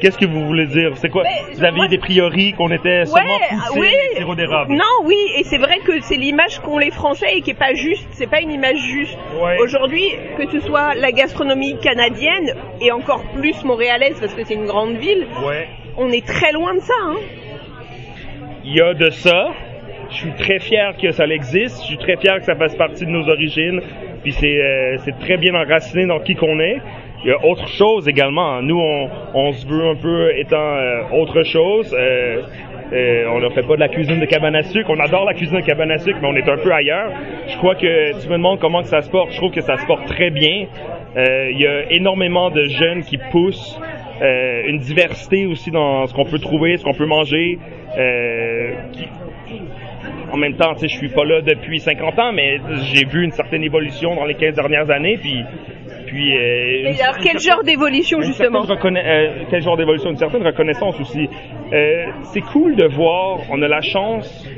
Qu'est-ce 0.00 0.18
que 0.18 0.26
vous 0.26 0.46
voulez 0.46 0.66
dire? 0.66 0.92
C'est 0.96 1.08
quoi? 1.08 1.24
Vous 1.54 1.64
aviez 1.64 1.88
des 1.88 1.98
priori 1.98 2.52
qu'on 2.52 2.70
était 2.70 3.04
seulement 3.06 3.38
poussés 3.48 3.80
oui, 3.80 4.16
sirop 4.16 4.34
d'érable. 4.34 4.74
Non, 4.74 5.04
oui, 5.04 5.16
et 5.38 5.44
c'est 5.44 5.58
vrai 5.58 5.78
que 5.78 6.00
c'est 6.00 6.16
l'image 6.16 6.60
qu'ont 6.60 6.78
les 6.78 6.90
Français 6.90 7.26
et 7.34 7.40
qui 7.40 7.50
est 7.50 7.54
pas 7.54 7.74
juste. 7.74 8.06
C'est 8.12 8.28
pas 8.28 8.40
une 8.40 8.52
image 8.52 8.78
juste. 8.78 9.18
Aujourd'hui, 9.60 10.12
que 10.36 10.46
ce 10.50 10.60
soit 10.60 10.94
la 10.94 11.12
gastronomie 11.12 11.78
canadienne 11.80 12.54
et 12.80 12.92
encore 12.92 13.22
plus 13.34 13.64
montréalaise 13.64 14.16
parce 14.20 14.34
que 14.34 14.44
c'est 14.44 14.54
une 14.54 14.66
grande 14.66 14.96
ville, 14.96 15.26
on 15.96 16.10
est 16.10 16.26
très 16.26 16.52
loin 16.52 16.74
de 16.74 16.80
ça. 16.80 16.94
Hein. 17.04 17.16
Il 18.64 18.74
y 18.74 18.80
a 18.80 18.94
de 18.94 19.10
ça. 19.10 19.52
Je 20.10 20.14
suis 20.14 20.32
très 20.32 20.58
fier 20.58 20.96
que 20.96 21.10
ça 21.10 21.26
existe. 21.26 21.82
Je 21.82 21.86
suis 21.88 21.98
très 21.98 22.16
fier 22.16 22.36
que 22.38 22.44
ça 22.44 22.54
fasse 22.54 22.74
partie 22.76 23.04
de 23.04 23.10
nos 23.10 23.28
origines. 23.28 23.80
Puis 24.22 24.32
c'est 24.32 24.60
euh, 24.60 24.96
très 25.20 25.36
bien 25.36 25.54
enraciné 25.54 26.06
dans 26.06 26.20
qui 26.20 26.34
qu'on 26.34 26.58
est. 26.60 26.78
il 27.24 27.28
y 27.28 27.32
a 27.32 27.44
autre 27.44 27.68
chose 27.68 28.08
également. 28.08 28.62
Nous, 28.62 28.78
on, 28.78 29.08
on 29.34 29.52
se 29.52 29.66
veut 29.66 29.86
un 29.88 29.96
peu 29.96 30.30
étant 30.38 30.56
euh, 30.56 31.02
autre 31.12 31.42
chose. 31.42 31.94
Euh, 31.98 32.42
euh, 32.92 33.24
on 33.30 33.40
ne 33.40 33.48
fait 33.48 33.62
pas 33.62 33.74
de 33.74 33.80
la 33.80 33.88
cuisine 33.88 34.20
de 34.20 34.26
cabane 34.26 34.54
à 34.54 34.62
sucre. 34.62 34.88
On 34.90 35.00
adore 35.00 35.24
la 35.24 35.34
cuisine 35.34 35.56
de 35.56 35.64
cabane 35.64 35.90
à 35.90 35.98
sucre, 35.98 36.18
mais 36.22 36.28
on 36.28 36.36
est 36.36 36.48
un 36.48 36.56
peu 36.56 36.72
ailleurs. 36.72 37.10
Je 37.48 37.56
crois 37.56 37.74
que 37.74 38.20
tu 38.20 38.28
me 38.28 38.34
demandes 38.34 38.60
comment 38.60 38.82
ça 38.84 39.00
se 39.00 39.10
porte. 39.10 39.32
Je 39.32 39.36
trouve 39.38 39.50
que 39.50 39.60
ça 39.60 39.76
se 39.76 39.86
porte 39.86 40.06
très 40.06 40.30
bien. 40.30 40.66
Euh, 41.16 41.50
il 41.50 41.58
y 41.58 41.66
a 41.66 41.90
énormément 41.90 42.50
de 42.50 42.64
jeunes 42.64 43.02
qui 43.02 43.18
poussent. 43.18 43.80
Euh, 44.22 44.62
une 44.66 44.78
diversité 44.78 45.46
aussi 45.46 45.70
dans 45.70 46.06
ce 46.06 46.14
qu'on 46.14 46.24
peut 46.24 46.38
trouver, 46.38 46.76
ce 46.78 46.84
qu'on 46.84 46.94
peut 46.94 47.06
manger. 47.06 47.58
Euh, 47.98 48.72
qui- 48.92 49.08
en 50.32 50.36
même 50.38 50.56
temps, 50.56 50.72
je 50.80 50.86
suis 50.86 51.08
pas 51.08 51.24
là 51.24 51.40
depuis 51.40 51.78
50 51.80 52.18
ans, 52.18 52.32
mais 52.32 52.58
j'ai 52.92 53.04
vu 53.06 53.24
une 53.24 53.30
certaine 53.30 53.62
évolution 53.62 54.14
dans 54.14 54.24
les 54.24 54.34
15 54.34 54.54
dernières 54.54 54.90
années, 54.90 55.18
puis 55.20 55.44
puis 56.06 56.36
euh, 56.36 56.82
Mais 56.84 57.00
alors, 57.02 57.18
quel 57.18 57.38
genre 57.40 57.62
d'évolution, 57.64 58.20
justement? 58.20 58.64
quel 59.50 59.62
genre 59.62 59.76
d'évolution? 59.76 60.10
Une 60.10 60.16
certaine 60.16 60.44
reconnaissance 60.44 60.98
aussi. 61.00 61.28
C'est 62.22 62.40
cool 62.52 62.76
de 62.76 62.86
voir, 62.86 63.40
on 63.50 63.60
a 63.62 63.68
la 63.68 63.80
chance, 63.82 64.48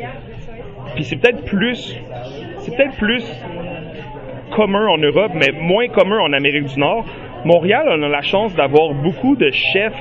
puis 0.95 1.05
c'est 1.05 1.17
peut-être 1.17 1.45
plus, 1.45 1.99
c'est 2.59 2.77
peut-être 2.77 2.97
plus 2.97 3.25
commun 4.55 4.87
en 4.88 4.99
Europe, 4.99 5.33
mais 5.35 5.53
moins 5.53 5.88
commun 5.88 6.19
en 6.21 6.33
Amérique 6.33 6.65
du 6.67 6.79
Nord. 6.81 7.05
Montréal, 7.49 7.87
on 7.88 8.02
a 8.02 8.09
la 8.09 8.21
chance 8.21 8.55
d'avoir 8.55 8.93
beaucoup 8.93 9.35
de 9.35 9.50
chefs 9.50 9.97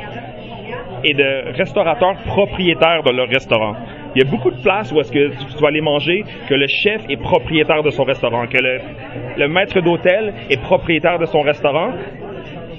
et 1.05 1.13
de 1.13 1.55
restaurateurs 1.55 2.17
propriétaires 2.25 3.03
de 3.03 3.11
leur 3.11 3.29
restaurant. 3.29 3.73
Il 4.13 4.21
y 4.21 4.27
a 4.27 4.29
beaucoup 4.29 4.51
de 4.51 4.61
places 4.61 4.91
où 4.91 4.99
est-ce 4.99 5.13
que 5.13 5.29
tu 5.29 5.61
vas 5.61 5.69
aller 5.69 5.79
manger 5.79 6.25
que 6.49 6.53
le 6.53 6.67
chef 6.67 7.03
est 7.07 7.15
propriétaire 7.15 7.83
de 7.83 7.89
son 7.89 8.03
restaurant, 8.03 8.47
que 8.47 8.57
le, 9.37 9.47
maître 9.47 9.79
d'hôtel 9.79 10.33
est 10.49 10.61
propriétaire 10.61 11.19
de 11.19 11.25
son 11.25 11.39
restaurant. 11.39 11.91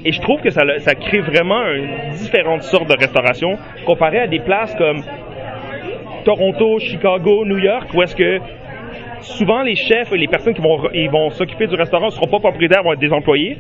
Et 0.05 0.13
je 0.13 0.21
trouve 0.21 0.43
que 0.43 0.51
ça, 0.51 0.61
ça 0.81 0.95
crée 0.95 1.21
vraiment 1.21 1.67
une 1.71 2.11
différente 2.19 2.63
sorte 2.63 2.91
de 2.91 2.97
restauration 2.99 3.57
comparé 3.87 4.19
à 4.19 4.27
des 4.27 4.41
places 4.41 4.75
comme 4.75 5.01
Toronto, 6.27 6.79
Chicago, 6.79 7.47
New 7.47 7.59
York, 7.59 7.89
où 7.95 8.03
est-ce 8.03 8.15
que 8.15 8.39
souvent 9.21 9.63
les 9.63 9.75
chefs 9.75 10.13
et 10.13 10.17
les 10.17 10.29
personnes 10.29 10.55
qui 10.55 10.63
vont, 10.63 10.89
ils 10.93 11.11
vont 11.11 11.31
s'occuper 11.31 11.67
du 11.67 11.75
restaurant 11.75 12.07
ne 12.07 12.11
seront 12.11 12.29
pas 12.29 12.39
propriétaires, 12.39 12.83
vont 12.83 12.93
être 12.93 13.01
des 13.01 13.13
employés. 13.13 13.59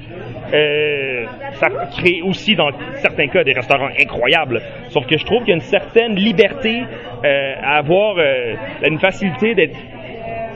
Euh, 0.53 1.25
ça 1.53 1.69
crée 1.99 2.23
aussi 2.23 2.55
dans 2.55 2.71
certains 2.95 3.29
cas 3.29 3.45
des 3.45 3.53
restaurants 3.53 3.91
incroyables. 4.00 4.61
Sauf 4.88 5.07
que 5.07 5.17
je 5.19 5.25
trouve 5.25 5.41
qu'il 5.41 5.50
y 5.50 5.53
a 5.53 5.57
une 5.57 5.61
certaine 5.61 6.15
liberté 6.15 6.83
euh, 7.25 7.55
à 7.62 7.79
avoir 7.79 8.17
euh, 8.19 8.55
une 8.87 8.99
facilité 8.99 9.55
d'être 9.55 9.77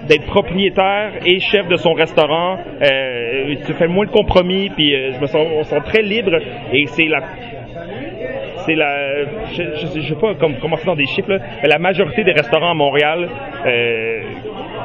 d'être 0.08 0.26
propriétaire 0.26 1.12
et 1.24 1.38
chef 1.38 1.68
de 1.68 1.76
son 1.76 1.92
restaurant. 1.92 2.58
Euh, 2.82 3.54
tu 3.64 3.72
fais 3.74 3.86
moins 3.86 4.04
de 4.04 4.10
compromis, 4.10 4.68
puis 4.70 4.90
je 4.90 5.20
me 5.20 5.26
sens, 5.26 5.46
on 5.54 5.62
se 5.62 5.70
sent 5.70 5.80
très 5.84 6.02
libre 6.02 6.38
et 6.72 6.86
c'est 6.86 7.06
la 7.06 7.20
c'est 8.66 8.74
la 8.74 9.24
je, 9.52 9.62
je, 9.62 10.00
je 10.00 10.08
sais 10.08 10.20
pas 10.20 10.34
comme 10.34 10.56
commencer 10.58 10.86
dans 10.86 10.96
des 10.96 11.06
chiffres 11.06 11.38
mais 11.62 11.68
la 11.68 11.78
majorité 11.78 12.24
des 12.24 12.32
restaurants 12.32 12.72
à 12.72 12.74
Montréal 12.74 13.28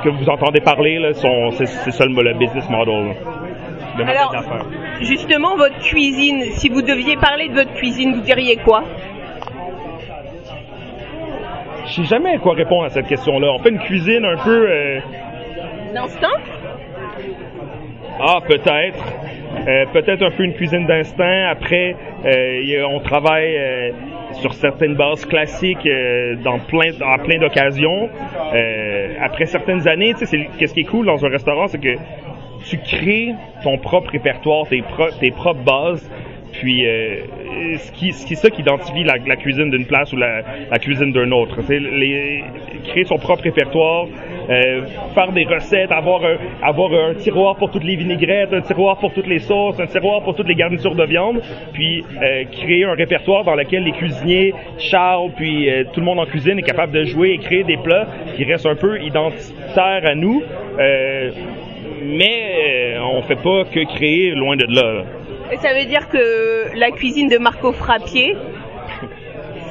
que 0.03 0.09
vous 0.09 0.29
entendez 0.29 0.61
parler 0.61 0.99
là, 0.99 1.13
sont 1.13 1.51
c'est 1.51 1.65
c'est 1.65 1.91
ça 1.91 2.05
le, 2.05 2.33
business 2.33 2.69
model 2.69 3.15
là, 3.97 4.05
Alors, 4.07 4.31
d'affaires. 4.31 4.65
Justement, 5.01 5.55
votre 5.55 5.79
cuisine, 5.79 6.43
si 6.53 6.69
vous 6.69 6.81
deviez 6.81 7.17
parler 7.17 7.49
de 7.49 7.53
votre 7.53 7.73
cuisine, 7.73 8.13
vous 8.13 8.21
diriez 8.21 8.57
quoi? 8.57 8.83
Je 11.85 11.93
sais 11.93 12.03
jamais 12.03 12.35
à 12.35 12.37
quoi 12.39 12.53
répondre 12.53 12.85
à 12.85 12.89
cette 12.89 13.07
question-là. 13.07 13.47
On 13.53 13.59
fait 13.59 13.69
une 13.69 13.79
cuisine 13.79 14.25
un 14.25 14.37
peu 14.37 14.67
euh, 14.69 14.99
D'instinct 15.93 16.41
Ah, 18.19 18.39
peut-être. 18.45 19.03
Euh, 19.67 19.85
peut-être 19.93 20.23
un 20.23 20.31
peu 20.31 20.43
une 20.43 20.53
cuisine 20.53 20.85
d'instinct. 20.85 21.47
Après, 21.49 21.95
euh, 22.25 22.83
on 22.89 22.99
travaille 22.99 23.57
euh, 23.57 23.91
sur 24.41 24.53
certaines 24.53 24.95
bases 24.95 25.25
classiques 25.25 25.85
euh, 25.85 26.35
dans 26.43 26.59
plein, 26.59 26.91
dans 26.99 27.17
plein 27.23 27.39
d'occasions. 27.39 28.09
Euh, 28.53 29.13
après 29.21 29.45
certaines 29.45 29.87
années, 29.87 30.13
tu 30.13 30.19
sais, 30.19 30.25
c'est- 30.25 30.49
qu'est-ce 30.57 30.73
qui 30.73 30.81
est 30.81 30.85
cool 30.85 31.05
dans 31.05 31.23
un 31.25 31.29
restaurant, 31.29 31.67
c'est 31.67 31.79
que 31.81 31.95
tu 32.65 32.77
crées 32.79 33.33
ton 33.63 33.77
propre 33.77 34.11
répertoire, 34.11 34.65
tes 34.67 35.31
propres 35.31 35.63
bases. 35.63 36.09
Puis, 36.53 36.87
euh, 36.87 37.17
ce 37.77 37.91
qui, 37.91 38.11
ce 38.13 38.25
qui 38.25 38.35
ça 38.35 38.49
qui 38.49 38.61
identifie 38.61 39.03
la, 39.03 39.35
cuisine 39.35 39.69
d'une 39.69 39.85
place 39.85 40.11
ou 40.13 40.17
la, 40.17 40.43
cuisine 40.79 41.11
d'un 41.11 41.31
autre. 41.31 41.61
C'est 41.63 41.79
créer 42.85 43.03
son 43.05 43.17
propre 43.17 43.43
répertoire, 43.43 44.07
euh, 44.49 44.81
faire 45.13 45.31
des 45.31 45.45
recettes, 45.45 45.91
avoir 45.91 46.23
un, 46.23 46.37
avoir 46.61 46.91
un 46.93 47.13
tiroir 47.15 47.55
pour 47.57 47.71
toutes 47.71 47.83
les 47.83 47.95
vinaigrettes, 47.95 48.53
un 48.53 48.61
tiroir 48.61 48.97
pour 48.97 49.13
toutes 49.13 49.27
les 49.27 49.39
sauces, 49.39 49.79
un 49.79 49.87
tiroir 49.87 50.21
pour 50.23 50.35
toutes 50.35 50.47
les 50.47 50.55
garnitures 50.55 50.95
de 50.95 51.05
viande, 51.05 51.41
puis 51.73 52.03
euh, 52.21 52.43
créer 52.51 52.85
un 52.85 52.93
répertoire 52.93 53.43
dans 53.43 53.55
lequel 53.55 53.83
les 53.83 53.91
cuisiniers, 53.91 54.53
Charles, 54.77 55.31
puis 55.35 55.69
euh, 55.69 55.83
tout 55.93 55.99
le 55.99 56.05
monde 56.05 56.19
en 56.19 56.25
cuisine 56.25 56.59
est 56.59 56.63
capable 56.63 56.93
de 56.93 57.03
jouer 57.03 57.31
et 57.31 57.37
créer 57.37 57.63
des 57.63 57.77
plats 57.77 58.07
qui 58.35 58.43
restent 58.43 58.67
un 58.67 58.75
peu 58.75 59.01
identitaires 59.01 60.03
à 60.05 60.15
nous. 60.15 60.41
Euh, 60.79 61.31
mais 62.03 62.95
euh, 62.95 62.99
on 63.01 63.21
fait 63.23 63.35
pas 63.35 63.63
que 63.65 63.83
créer 63.95 64.31
loin 64.31 64.55
de 64.55 64.65
là. 64.69 65.03
Ça 65.55 65.73
veut 65.73 65.85
dire 65.85 66.09
que 66.09 66.77
la 66.77 66.91
cuisine 66.91 67.29
de 67.29 67.37
Marco 67.37 67.71
Frappier, 67.71 68.35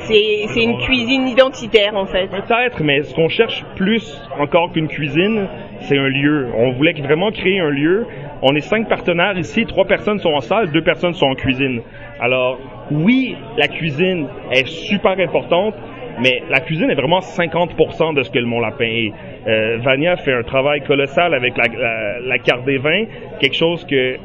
c'est 0.07 0.63
une 0.63 0.79
cuisine 0.79 1.29
identitaire 1.29 1.97
en 1.97 2.07
fait. 2.07 2.29
Peut-être, 2.29 2.83
mais 2.83 3.03
ce 3.03 3.15
qu'on 3.15 3.29
cherche 3.29 3.65
plus 3.77 4.21
encore 4.39 4.73
qu'une 4.73 4.89
cuisine, 4.89 5.49
c'est 5.81 5.99
un 5.99 6.09
lieu. 6.09 6.49
On 6.57 6.73
voulait 6.73 6.93
vraiment 6.93 7.31
créer 7.31 7.61
un 7.61 7.71
lieu. 7.71 8.07
On 8.43 8.55
est 8.55 8.61
cinq 8.61 8.89
partenaires 8.89 9.37
ici, 9.39 9.67
trois 9.67 9.87
personnes 9.87 10.19
sont 10.19 10.33
en 10.33 10.41
salle, 10.41 10.71
deux 10.71 10.83
personnes 10.83 11.15
sont 11.15 11.27
en 11.27 11.35
cuisine. 11.35 11.81
Alors, 12.21 12.59
oui, 12.91 13.37
la 13.57 13.69
cuisine 13.69 14.29
est 14.51 14.67
super 14.67 15.19
importante, 15.19 15.75
mais 16.23 16.43
la 16.51 16.61
cuisine 16.61 16.91
est 16.91 16.95
vraiment 16.95 17.21
50% 17.21 18.15
de 18.15 18.23
ce 18.23 18.31
que 18.31 18.39
le 18.39 18.47
Mont 18.47 18.61
Lapin 18.61 18.85
est. 18.85 19.13
Euh, 19.47 19.79
Vania 19.79 20.17
fait 20.17 20.33
un 20.33 20.43
travail 20.43 20.83
colossal 20.83 21.35
avec 21.35 21.55
la, 21.57 22.39
carte 22.39 22.65
des 22.65 22.79
vins, 22.79 23.05
quelque 23.41 23.57
chose 23.57 23.85
que 23.87 24.17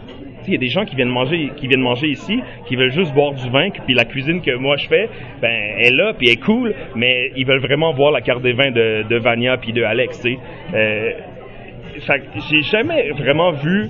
il 0.48 0.54
y 0.54 0.58
a 0.58 0.60
des 0.60 0.68
gens 0.70 0.86
qui 0.86 0.96
viennent 0.96 1.10
manger, 1.10 1.52
qui 1.56 1.68
viennent 1.68 1.82
manger 1.82 2.08
ici, 2.08 2.40
qui 2.68 2.76
veulent 2.76 2.92
juste 2.92 3.14
boire 3.14 3.34
du 3.34 3.50
vin, 3.50 3.70
puis 3.70 3.94
la 3.94 4.06
cuisine 4.06 4.42
que 4.42 4.56
moi 4.56 4.78
je 4.78 4.88
fais, 4.88 5.10
ben 5.42 5.52
elle 5.78 5.94
est 5.94 5.96
là, 5.96 6.14
puis 6.18 6.28
elle 6.28 6.34
est 6.34 6.42
cool, 6.44 6.74
mais 6.96 7.32
ils 7.36 7.46
veulent 7.46 7.62
vraiment 7.62 7.92
voir 7.94 8.12
la 8.12 8.22
carte 8.22 8.42
des 8.42 8.54
vins 8.54 8.72
de, 8.72 9.04
de 9.08 9.18
Vania 9.18 9.58
puis 9.58 9.74
de 9.74 9.84
Alex. 9.84 10.22
Tu 10.22 10.34
sais. 10.34 10.40
Euh, 10.74 11.12
j'ai 12.50 12.62
jamais 12.62 13.12
vraiment 13.12 13.52
vu 13.52 13.90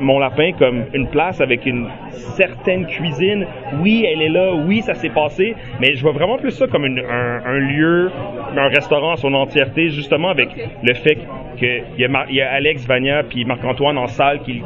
mon 0.00 0.18
lapin 0.18 0.52
comme 0.58 0.84
une 0.94 1.08
place 1.08 1.40
avec 1.40 1.66
une 1.66 1.88
certaine 2.36 2.86
cuisine. 2.86 3.46
Oui, 3.80 4.06
elle 4.10 4.22
est 4.22 4.28
là. 4.28 4.54
Oui, 4.54 4.80
ça 4.82 4.94
s'est 4.94 5.10
passé. 5.10 5.54
Mais 5.80 5.94
je 5.94 6.02
vois 6.02 6.12
vraiment 6.12 6.38
plus 6.38 6.50
ça 6.52 6.66
comme 6.66 6.86
une- 6.86 6.98
un, 7.00 7.42
un 7.44 7.58
lieu, 7.58 8.10
un 8.56 8.68
restaurant 8.68 9.12
à 9.12 9.16
son 9.16 9.34
entièreté, 9.34 9.90
justement 9.90 10.28
avec 10.30 10.48
le 10.82 10.94
fait 10.94 11.18
qu'il 11.56 11.84
y, 11.98 12.34
y 12.34 12.40
a 12.40 12.50
Alex, 12.52 12.86
Vania 12.86 13.22
puis 13.24 13.44
Marc-Antoine 13.44 13.98
en 13.98 14.06
salle 14.06 14.40
qui 14.40 14.62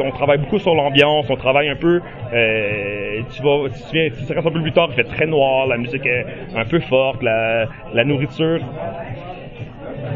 on 0.00 0.10
travaille 0.10 0.38
beaucoup 0.38 0.58
sur 0.58 0.74
l'ambiance, 0.74 1.26
on 1.30 1.36
travaille 1.36 1.68
un 1.68 1.76
peu. 1.76 2.00
euh, 2.32 3.22
tu 3.30 3.42
vas, 3.42 3.68
tu 3.68 3.92
viens, 3.92 4.08
tu 4.08 4.32
restes 4.32 4.46
un 4.46 4.50
peu 4.50 4.62
plus 4.62 4.72
tard, 4.72 4.88
il 4.90 4.94
fait 4.94 5.04
très 5.04 5.26
noir, 5.26 5.66
la 5.66 5.76
musique 5.76 6.06
est 6.06 6.26
un 6.54 6.64
peu 6.64 6.80
forte, 6.80 7.22
la, 7.22 7.66
nourriture 8.04 8.60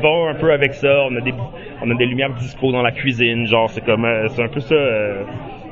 va 0.02 0.30
un 0.30 0.34
peu 0.34 0.52
avec 0.52 0.74
ça. 0.74 1.06
On 1.10 1.16
a 1.16 1.20
des, 1.20 1.34
on 1.82 1.90
a 1.90 1.94
des 1.94 2.06
lumières 2.06 2.30
disco 2.34 2.72
dans 2.72 2.82
la 2.82 2.92
cuisine, 2.92 3.46
genre 3.46 3.70
c'est 3.70 3.84
comme, 3.84 4.04
euh, 4.04 4.28
c'est 4.28 4.42
un 4.42 4.48
peu 4.48 4.60
ça. 4.60 4.74
euh, 4.74 5.24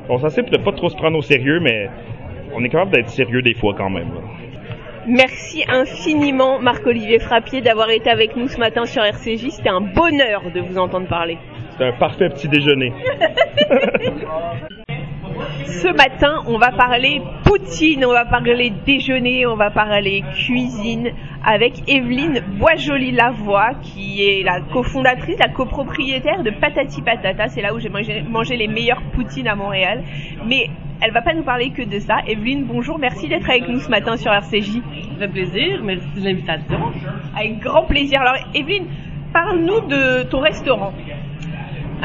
on 0.09 0.17
s'essaie 0.17 0.43
de 0.43 0.57
pas 0.57 0.73
trop 0.73 0.89
se 0.89 0.95
prendre 0.95 1.17
au 1.17 1.21
sérieux, 1.21 1.59
mais 1.59 1.89
on 2.53 2.63
est 2.63 2.69
capable 2.69 2.91
d'être 2.91 3.09
sérieux 3.09 3.41
des 3.41 3.53
fois 3.53 3.73
quand 3.75 3.89
même. 3.89 4.09
Merci 5.07 5.63
infiniment 5.67 6.59
Marc-Olivier 6.59 7.19
Frappier 7.19 7.61
d'avoir 7.61 7.89
été 7.89 8.09
avec 8.09 8.35
nous 8.35 8.47
ce 8.47 8.57
matin 8.57 8.85
sur 8.85 9.03
RCJ. 9.03 9.49
C'était 9.49 9.69
un 9.69 9.81
bonheur 9.81 10.43
de 10.53 10.61
vous 10.61 10.77
entendre 10.77 11.07
parler. 11.07 11.37
C'est 11.77 11.85
un 11.85 11.93
parfait 11.93 12.29
petit 12.29 12.47
déjeuner. 12.47 12.93
Ce 15.65 15.87
matin, 15.87 16.43
on 16.47 16.57
va 16.57 16.71
parler 16.71 17.21
poutine, 17.43 18.05
on 18.05 18.11
va 18.11 18.25
parler 18.25 18.73
déjeuner, 18.85 19.45
on 19.45 19.55
va 19.55 19.69
parler 19.69 20.23
cuisine 20.33 21.11
avec 21.45 21.87
Evelyne 21.87 22.41
Boisjoli-Lavoie, 22.59 23.75
qui 23.81 24.23
est 24.23 24.43
la 24.43 24.61
cofondatrice, 24.61 25.37
la 25.39 25.49
copropriétaire 25.49 26.43
de 26.43 26.51
Patati 26.51 27.01
Patata. 27.01 27.47
C'est 27.47 27.61
là 27.61 27.73
où 27.73 27.79
j'ai 27.79 27.89
mangé, 27.89 28.21
mangé 28.21 28.57
les 28.57 28.67
meilleures 28.67 29.01
poutines 29.13 29.47
à 29.47 29.55
Montréal. 29.55 30.03
Mais 30.45 30.69
elle 31.01 31.11
va 31.11 31.21
pas 31.21 31.33
nous 31.33 31.43
parler 31.43 31.71
que 31.71 31.81
de 31.81 31.99
ça. 31.99 32.17
Evelyne, 32.27 32.65
bonjour, 32.65 32.97
merci 32.99 33.27
d'être 33.27 33.49
avec 33.49 33.67
nous 33.67 33.79
ce 33.79 33.89
matin 33.89 34.17
sur 34.17 34.31
RCJ. 34.31 34.81
Ça 35.13 35.19
fait 35.19 35.27
plaisir, 35.27 35.81
merci 35.83 36.07
de 36.15 36.23
l'invitation. 36.23 36.79
Avec 37.35 37.59
grand 37.59 37.83
plaisir. 37.83 38.21
Alors, 38.21 38.37
Evelyne, 38.53 38.87
parle-nous 39.33 39.81
de 39.81 40.23
ton 40.23 40.39
restaurant. 40.39 40.93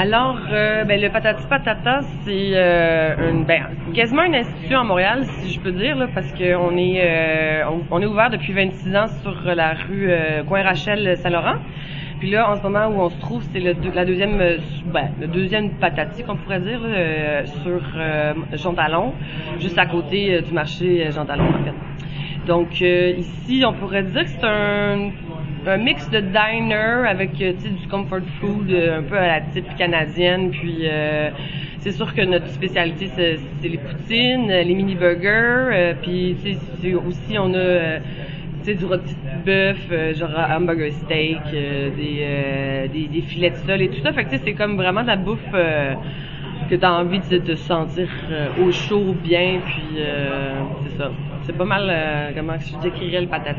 Alors, 0.00 0.38
euh, 0.52 0.84
ben, 0.84 1.00
le 1.00 1.10
Patati 1.10 1.44
Patata, 1.48 2.02
c'est 2.22 2.52
euh, 2.54 3.32
une, 3.32 3.44
ben, 3.44 3.64
quasiment 3.92 4.22
une 4.22 4.36
institution 4.36 4.78
à 4.78 4.84
Montréal, 4.84 5.24
si 5.26 5.52
je 5.52 5.58
peux 5.58 5.72
dire, 5.72 5.96
là, 5.96 6.06
parce 6.14 6.30
qu'on 6.34 6.76
est, 6.76 7.00
euh, 7.02 7.64
on, 7.90 8.00
est 8.00 8.06
ouvert 8.06 8.30
depuis 8.30 8.52
26 8.52 8.94
ans 8.94 9.06
sur 9.08 9.34
la 9.56 9.74
rue 9.74 10.06
euh, 10.08 10.44
Coin 10.44 10.62
Rachel 10.62 11.16
Saint-Laurent. 11.16 11.56
Puis 12.20 12.30
là, 12.30 12.48
en 12.48 12.54
ce 12.54 12.62
moment 12.62 12.86
où 12.86 13.00
on 13.00 13.08
se 13.08 13.18
trouve, 13.18 13.42
c'est 13.52 13.58
le, 13.58 13.74
la 13.92 14.04
deuxième, 14.04 14.40
euh, 14.40 14.58
ben, 14.86 15.08
le 15.20 15.26
deuxième 15.26 15.70
patati 15.70 16.22
qu'on 16.22 16.36
pourrait 16.36 16.60
dire 16.60 16.80
euh, 16.84 17.44
sur 17.64 17.82
euh, 17.96 18.34
Jean 18.52 18.74
Talon, 18.74 19.14
juste 19.58 19.78
à 19.78 19.86
côté 19.86 20.32
euh, 20.32 20.42
du 20.42 20.52
marché 20.52 21.08
euh, 21.08 21.10
Jean 21.10 21.24
Talon 21.24 21.48
en 21.48 21.64
fait. 21.64 21.74
Donc 22.46 22.68
euh, 22.82 23.14
ici, 23.18 23.64
on 23.66 23.72
pourrait 23.72 24.04
dire 24.04 24.22
que 24.22 24.28
c'est 24.28 24.44
un, 24.44 25.10
un 25.66 25.76
mix 25.76 26.08
de 26.10 26.20
diner 26.20 27.06
avec 27.08 27.40
euh, 27.40 27.52
du 27.52 27.88
comfort 27.88 28.20
food 28.40 28.70
euh, 28.70 29.00
un 29.00 29.02
peu 29.02 29.18
à 29.18 29.26
la 29.26 29.40
type 29.40 29.74
canadienne. 29.76 30.50
Puis 30.50 30.80
euh, 30.82 31.30
c'est 31.80 31.92
sûr 31.92 32.14
que 32.14 32.22
notre 32.22 32.48
spécialité 32.48 33.08
c'est, 33.14 33.38
c'est 33.60 33.68
les 33.68 33.78
poutines, 33.78 34.50
euh, 34.50 34.62
les 34.62 34.74
mini 34.74 34.94
burgers. 34.94 35.70
euh, 35.72 35.94
puis 36.00 36.36
c'est 36.80 36.94
aussi 36.94 37.38
on 37.38 37.54
a 37.54 37.98
du 38.66 38.84
rôti 38.84 39.14
de 39.14 39.44
bœuf, 39.46 40.14
genre 40.18 40.28
hamburger 40.50 40.92
steak, 40.92 41.38
des, 41.50 42.88
des, 42.92 43.06
des 43.08 43.22
filets 43.22 43.48
de 43.48 43.56
sol 43.56 43.80
et 43.80 43.88
tout 43.88 44.02
ça. 44.02 44.12
Fait 44.12 44.24
que 44.24 44.36
c'est 44.36 44.52
comme 44.52 44.76
vraiment 44.76 45.00
de 45.00 45.06
la 45.06 45.16
bouffe 45.16 45.54
que 46.68 46.74
tu 46.74 46.84
as 46.84 46.92
envie 46.92 47.20
de 47.20 47.38
te 47.38 47.54
sentir 47.54 48.08
au 48.62 48.70
chaud, 48.70 49.16
bien, 49.24 49.60
puis 49.64 49.96
euh, 49.96 50.52
c'est 50.84 50.98
ça. 50.98 51.10
C'est 51.44 51.56
pas 51.56 51.64
mal 51.64 51.88
euh, 51.88 52.30
comment 52.36 52.58
je 52.58 52.76
décrirais 52.82 53.22
le 53.22 53.26
patati. 53.28 53.58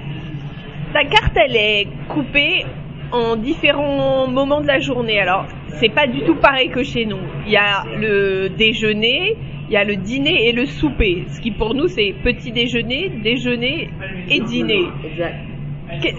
Ta 0.93 1.03
carte, 1.05 1.37
elle 1.37 1.55
est 1.55 1.87
coupée 2.09 2.65
en 3.11 3.35
différents 3.35 4.27
moments 4.27 4.61
de 4.61 4.67
la 4.67 4.79
journée. 4.79 5.19
Alors, 5.19 5.45
c'est 5.79 5.89
pas 5.89 6.07
du 6.07 6.21
tout 6.21 6.35
pareil 6.35 6.69
que 6.69 6.83
chez 6.83 7.05
nous. 7.05 7.19
Il 7.45 7.51
y 7.51 7.57
a 7.57 7.83
le 7.97 8.49
déjeuner, 8.49 9.35
il 9.67 9.73
y 9.73 9.77
a 9.77 9.83
le 9.83 9.95
dîner 9.97 10.47
et 10.47 10.51
le 10.51 10.65
souper. 10.65 11.25
Ce 11.29 11.39
qui 11.41 11.51
pour 11.51 11.75
nous, 11.75 11.87
c'est 11.87 12.13
petit 12.23 12.51
déjeuner, 12.51 13.09
déjeuner 13.23 13.89
et 14.29 14.39
dîner. 14.41 14.83
Exact. 15.05 15.35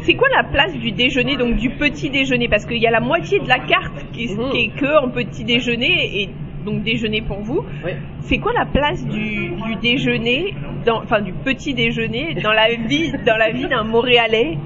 C'est 0.03 0.15
quoi 0.15 0.27
la 0.37 0.43
place 0.45 0.77
du 0.77 0.91
déjeuner, 0.91 1.37
donc 1.37 1.57
du 1.57 1.71
petit 1.71 2.11
déjeuner? 2.11 2.49
Parce 2.49 2.67
qu'il 2.67 2.79
y 2.79 2.87
a 2.89 2.91
la 2.91 2.99
moitié 3.01 3.39
de 3.39 3.49
la 3.49 3.61
carte 3.61 4.05
qui, 4.13 4.25
est- 4.25 4.37
Mhm. 4.37 4.51
qui 4.51 4.59
est 4.65 4.69
que 4.77 5.05
en 5.05 5.11
petit 5.11 5.45
déjeuner 5.45 6.23
et 6.23 6.29
donc 6.65 6.83
déjeuner 6.83 7.23
pour 7.23 7.41
vous. 7.41 7.63
Oui. 7.85 7.93
C'est 8.23 8.39
quoi 8.39 8.53
la 8.59 8.67
place 8.67 9.05
du, 9.07 9.51
du 9.51 9.77
déjeuner, 9.83 10.55
dans, 10.85 11.03
enfin 11.03 11.21
du 11.21 11.33
petit 11.33 11.75
déjeuner 11.75 12.35
dans 12.43 12.53
la 12.53 12.75
vie, 12.75 13.13
dans 13.27 13.37
la 13.37 13.51
vie 13.51 13.67
d'un 13.67 13.85
Montréalais? 13.85 14.59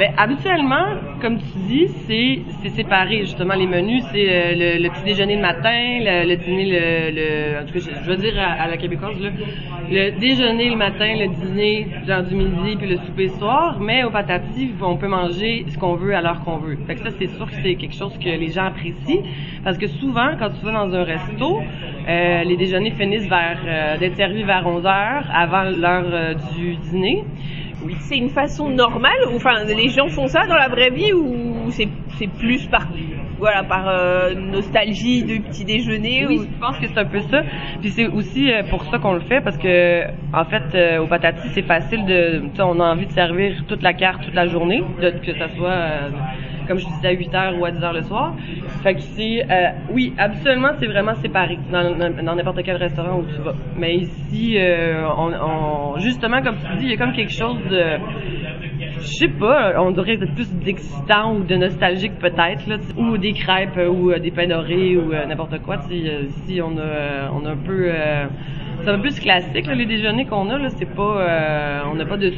Ben, 0.00 0.14
habituellement, 0.16 0.96
comme 1.20 1.36
tu 1.36 1.58
dis, 1.68 1.88
c'est 2.06 2.70
séparé 2.70 3.18
justement 3.18 3.52
les 3.52 3.66
menus. 3.66 4.02
C'est 4.10 4.28
euh, 4.30 4.78
le, 4.78 4.88
petit 4.88 5.02
déjeuner 5.04 5.36
le 5.36 5.42
matin, 5.42 5.98
le, 6.00 6.36
dîner 6.36 6.64
le, 6.64 7.14
le 7.14 7.60
en 7.60 7.66
tout 7.66 7.74
cas 7.74 7.80
je, 8.02 8.08
veux 8.08 8.16
dire 8.16 8.32
à, 8.38 8.66
la 8.66 8.78
québécoise 8.78 9.20
là, 9.20 9.28
le 9.90 10.18
déjeuner 10.18 10.70
le 10.70 10.76
matin, 10.76 11.14
le 11.18 11.28
dîner 11.28 11.86
genre 12.06 12.22
du 12.22 12.34
midi 12.34 12.76
puis 12.78 12.88
le 12.88 12.96
souper 12.96 13.24
le 13.24 13.32
soir. 13.32 13.76
Mais 13.78 14.02
au 14.02 14.08
patati, 14.08 14.70
on 14.80 14.96
peut 14.96 15.06
manger 15.06 15.66
ce 15.68 15.76
qu'on 15.76 15.96
veut 15.96 16.16
à 16.16 16.22
l'heure 16.22 16.44
qu'on 16.46 16.56
veut. 16.56 16.78
Fait 16.86 16.94
que 16.94 17.02
ça 17.02 17.10
c'est 17.18 17.28
sûr 17.36 17.44
que 17.44 17.56
c'est 17.62 17.74
quelque 17.74 17.94
chose 17.94 18.16
que 18.18 18.30
les 18.30 18.48
gens 18.48 18.68
apprécient 18.68 19.22
parce 19.62 19.76
que 19.76 19.86
souvent 19.86 20.30
quand 20.38 20.48
tu 20.48 20.64
vas 20.64 20.72
dans 20.72 20.94
un 20.94 21.04
resto, 21.04 21.60
euh, 22.08 22.42
les 22.44 22.56
déjeuners 22.56 22.92
finissent 22.92 23.28
vers 23.28 23.58
euh, 23.66 23.98
d'être 23.98 24.16
servis 24.16 24.44
vers 24.44 24.66
11 24.66 24.86
heures 24.86 25.26
avant 25.30 25.64
l'heure 25.64 26.06
euh, 26.10 26.34
du 26.56 26.76
dîner. 26.76 27.22
Oui. 27.84 27.96
C'est 28.00 28.16
une 28.16 28.30
façon 28.30 28.68
normale 28.68 29.18
ou 29.30 29.36
enfin 29.36 29.64
les 29.64 29.88
gens 29.88 30.08
font 30.08 30.26
ça 30.26 30.46
dans 30.46 30.54
la 30.54 30.68
vraie 30.68 30.90
vie 30.90 31.12
ou 31.12 31.70
c'est 31.70 31.88
c'est 32.18 32.28
plus 32.28 32.66
par 32.66 32.86
voilà 33.38 33.64
par 33.64 33.88
euh, 33.88 34.34
nostalgie 34.34 35.22
du 35.24 35.40
petit 35.40 35.64
déjeuner 35.64 36.26
Oui, 36.26 36.38
ou 36.38 36.42
je 36.42 36.60
pense 36.60 36.78
que 36.78 36.86
c'est 36.86 36.98
un 36.98 37.06
peu 37.06 37.20
ça. 37.20 37.42
Puis 37.80 37.90
c'est 37.90 38.06
aussi 38.06 38.52
euh, 38.52 38.62
pour 38.68 38.84
ça 38.84 38.98
qu'on 38.98 39.14
le 39.14 39.20
fait 39.20 39.40
parce 39.40 39.56
que 39.56 40.04
en 40.32 40.44
fait 40.44 40.74
euh, 40.74 40.98
au 41.02 41.06
patati 41.06 41.48
c'est 41.54 41.62
facile 41.62 42.04
de 42.04 42.42
on 42.60 42.80
a 42.80 42.92
envie 42.92 43.06
de 43.06 43.12
servir 43.12 43.64
toute 43.66 43.82
la 43.82 43.94
carte 43.94 44.24
toute 44.24 44.34
la 44.34 44.46
journée, 44.46 44.82
de, 45.00 45.10
que 45.10 45.32
ça 45.38 45.48
soit 45.56 45.70
euh, 45.70 46.10
comme 46.70 46.78
je 46.78 46.86
disais 46.86 47.08
à 47.08 47.12
8 47.12 47.32
h 47.32 47.58
ou 47.58 47.64
à 47.64 47.72
10 47.72 47.80
h 47.80 47.92
le 47.94 48.02
soir. 48.02 48.34
Fait 48.84 48.94
que 48.94 49.00
c'est 49.00 49.42
euh, 49.50 49.70
oui, 49.92 50.14
habituellement 50.16 50.70
c'est 50.78 50.86
vraiment 50.86 51.14
séparé 51.14 51.58
dans 51.72 52.36
n'importe 52.36 52.62
quel 52.62 52.76
restaurant 52.76 53.18
où 53.18 53.24
tu 53.26 53.42
vas. 53.42 53.54
Mais 53.76 53.96
ici 53.96 54.56
euh, 54.56 55.04
on, 55.18 55.98
justement 55.98 56.40
comme 56.42 56.54
tu 56.58 56.76
dis, 56.78 56.84
il 56.84 56.90
y 56.90 56.94
a 56.94 56.96
comme 56.96 57.12
quelque 57.12 57.32
chose 57.32 57.58
de 57.68 57.98
je 59.00 59.06
sais 59.06 59.28
pas, 59.28 59.80
on 59.80 59.90
dirait 59.90 60.16
plus 60.18 60.54
d'excitant 60.54 61.34
ou 61.34 61.44
de 61.44 61.56
nostalgique 61.56 62.18
peut-être, 62.20 62.66
là, 62.68 62.76
ou 62.96 63.16
des 63.18 63.32
crêpes 63.32 63.76
ou 63.76 64.10
euh, 64.10 64.18
des 64.20 64.30
pains 64.30 64.46
dorés 64.46 64.96
ou 64.96 65.10
n'importe 65.10 65.60
quoi. 65.62 65.76
Ici, 65.90 66.60
on 66.62 66.76
a, 66.78 67.30
on 67.32 67.44
a 67.46 67.50
un 67.50 67.56
peu, 67.56 67.90
c'est 68.82 68.90
un 68.90 68.96
peu 68.96 69.02
plus 69.02 69.20
classique 69.20 69.66
là, 69.66 69.74
les 69.74 69.86
déjeuners 69.86 70.26
qu'on 70.26 70.50
a 70.50 70.58
là. 70.58 70.70
C'est 70.70 70.92
pas, 70.94 71.20
euh, 71.20 71.80
on 71.90 71.94
n'a 71.94 72.06
pas 72.06 72.16
de, 72.16 72.32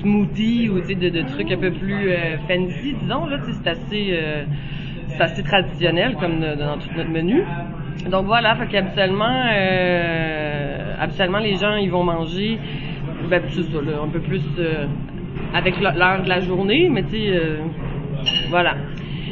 smoothie 0.00 0.68
ou 0.68 0.80
de, 0.80 1.22
trucs 1.22 1.50
un 1.50 1.58
peu 1.58 1.70
plus 1.70 2.08
euh, 2.08 2.36
fancy, 2.48 2.94
disons 3.00 3.26
là. 3.26 3.38
C'est 3.42 3.68
assez, 3.68 4.08
euh, 4.12 4.44
c'est 5.08 5.22
assez 5.22 5.42
traditionnel 5.42 6.16
comme 6.20 6.40
dans 6.40 6.78
tout 6.78 6.88
notre 6.96 7.10
menu. 7.10 7.42
Donc 8.10 8.26
voilà, 8.26 8.54
fait 8.56 8.66
qu'habituellement, 8.66 9.42
euh, 9.52 10.94
habituellement 11.00 11.38
les 11.38 11.56
gens 11.56 11.76
ils 11.76 11.90
vont 11.90 12.04
manger, 12.04 12.58
ben 13.30 13.42
c'est 13.48 13.62
ça, 13.62 13.80
là, 13.80 13.92
un 14.02 14.08
peu 14.08 14.20
plus 14.20 14.42
euh, 14.58 14.86
avec 15.54 15.80
l'heure 15.80 16.22
de 16.22 16.28
la 16.28 16.40
journée, 16.40 16.88
mais 16.90 17.02
tu 17.04 17.10
sais, 17.10 17.28
euh, 17.28 17.56
voilà. 18.50 18.74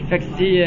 Fait 0.08 0.18
que 0.18 0.24
c'est 0.38 0.60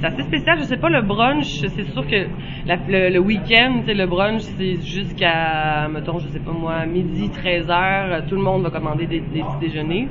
c'est 0.00 0.06
assez 0.06 0.22
spécial. 0.22 0.58
Je 0.58 0.64
sais 0.64 0.76
pas, 0.76 0.88
le 0.88 1.02
brunch, 1.02 1.46
c'est 1.68 1.84
sûr 1.92 2.06
que 2.06 2.26
la- 2.66 2.78
le, 2.88 3.10
le 3.10 3.18
week-end, 3.18 3.82
le 3.86 4.06
brunch, 4.06 4.42
c'est 4.42 4.76
jusqu'à, 4.82 5.88
mettons, 5.88 6.18
je 6.18 6.28
sais 6.28 6.40
pas 6.40 6.52
moi, 6.52 6.84
midi, 6.86 7.30
13 7.30 7.70
heures, 7.70 8.24
tout 8.26 8.34
le 8.36 8.42
monde 8.42 8.62
va 8.62 8.70
commander 8.70 9.06
des, 9.06 9.20
des 9.20 9.42
petits 9.42 9.58
déjeuners. 9.60 10.08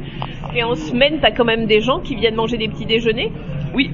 et 0.56 0.64
en 0.64 0.76
semaine 0.76 1.20
t'as 1.22 1.32
quand 1.32 1.46
même 1.46 1.66
des 1.66 1.82
gens 1.82 2.00
qui 2.00 2.16
viennent 2.16 2.36
manger 2.36 2.58
des 2.58 2.68
petits 2.68 2.86
déjeuners? 2.86 3.32
Oui, 3.74 3.92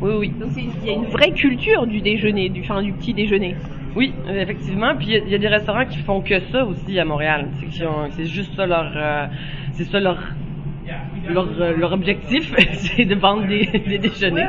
oui, 0.00 0.12
oui. 0.18 0.28
Donc 0.38 0.50
il 0.56 0.86
y 0.86 0.90
a 0.90 0.92
une 0.94 1.06
vraie 1.06 1.30
culture 1.32 1.86
du 1.86 2.00
déjeuner, 2.00 2.48
du 2.48 2.60
enfin 2.60 2.82
du 2.82 2.92
petit 2.92 3.14
déjeuner. 3.14 3.54
Oui, 3.96 4.12
effectivement. 4.28 4.96
Puis 4.96 5.06
il 5.08 5.12
y 5.12 5.16
a- 5.16 5.22
il 5.24 5.30
y, 5.30 5.34
a 5.34 5.38
des 5.38 5.48
restaurants 5.48 5.84
qui 5.86 5.98
font 5.98 6.20
que 6.20 6.40
ça 6.50 6.64
aussi 6.64 6.98
à 6.98 7.04
Montréal. 7.04 7.48
C'est 8.10 8.24
juste 8.26 8.54
ça 8.56 8.66
leur, 8.66 8.92
euh, 8.96 9.26
c'est 9.72 9.84
ça 9.84 10.00
leur, 10.00 10.18
leur, 11.28 11.48
euh, 11.60 11.74
leur 11.76 11.92
objectif, 11.92 12.52
c'est 12.74 13.04
de 13.04 13.14
vendre 13.14 13.46
des, 13.46 13.66
des 13.66 13.98
déjeuners. 13.98 14.42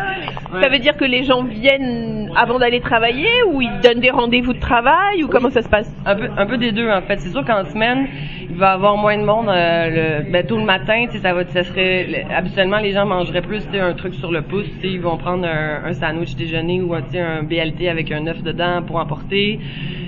Ouais. 0.53 0.61
Ça 0.61 0.69
veut 0.69 0.79
dire 0.79 0.95
que 0.97 1.05
les 1.05 1.23
gens 1.23 1.43
viennent 1.43 2.29
avant 2.35 2.59
d'aller 2.59 2.79
travailler 2.81 3.29
ou 3.51 3.61
ils 3.61 3.79
donnent 3.83 3.99
des 3.99 4.11
rendez-vous 4.11 4.53
de 4.53 4.59
travail 4.59 5.23
ou 5.23 5.27
comment 5.27 5.49
ça 5.49 5.61
se 5.61 5.69
passe? 5.69 5.93
Un 6.05 6.15
peu, 6.15 6.29
un 6.37 6.45
peu 6.45 6.57
des 6.57 6.71
deux 6.71 6.89
en 6.89 7.01
fait. 7.01 7.17
C'est 7.17 7.29
sûr 7.29 7.43
qu'en 7.45 7.65
semaine, 7.65 8.07
il 8.49 8.55
va 8.55 8.71
y 8.71 8.73
avoir 8.73 8.97
moins 8.97 9.17
de 9.17 9.23
monde. 9.23 9.47
euh, 9.49 10.21
le, 10.23 10.31
ben, 10.31 10.45
tôt 10.45 10.57
le 10.57 10.63
matin, 10.65 11.05
tu 11.07 11.13
sais, 11.13 11.19
ça 11.19 11.33
va, 11.33 11.45
ça 11.45 11.63
serait. 11.63 12.05
le- 12.07 12.33
habituellement, 12.35 12.77
les 12.77 12.91
gens 12.91 13.05
mangeraient 13.05 13.41
plus, 13.41 13.63
un 13.73 13.93
truc 13.93 14.13
sur 14.15 14.31
le 14.31 14.41
pouce. 14.41 14.67
Ils 14.83 15.01
vont 15.01 15.17
prendre 15.17 15.45
un, 15.45 15.83
un 15.85 15.93
sandwich 15.93 16.35
déjeuner 16.35 16.81
ou 16.81 16.93
un, 16.93 17.43
BLT 17.43 17.87
avec 17.89 18.11
un 18.11 18.25
œuf 18.27 18.41
dedans 18.43 18.81
pour 18.85 18.97
emporter. 18.97 19.59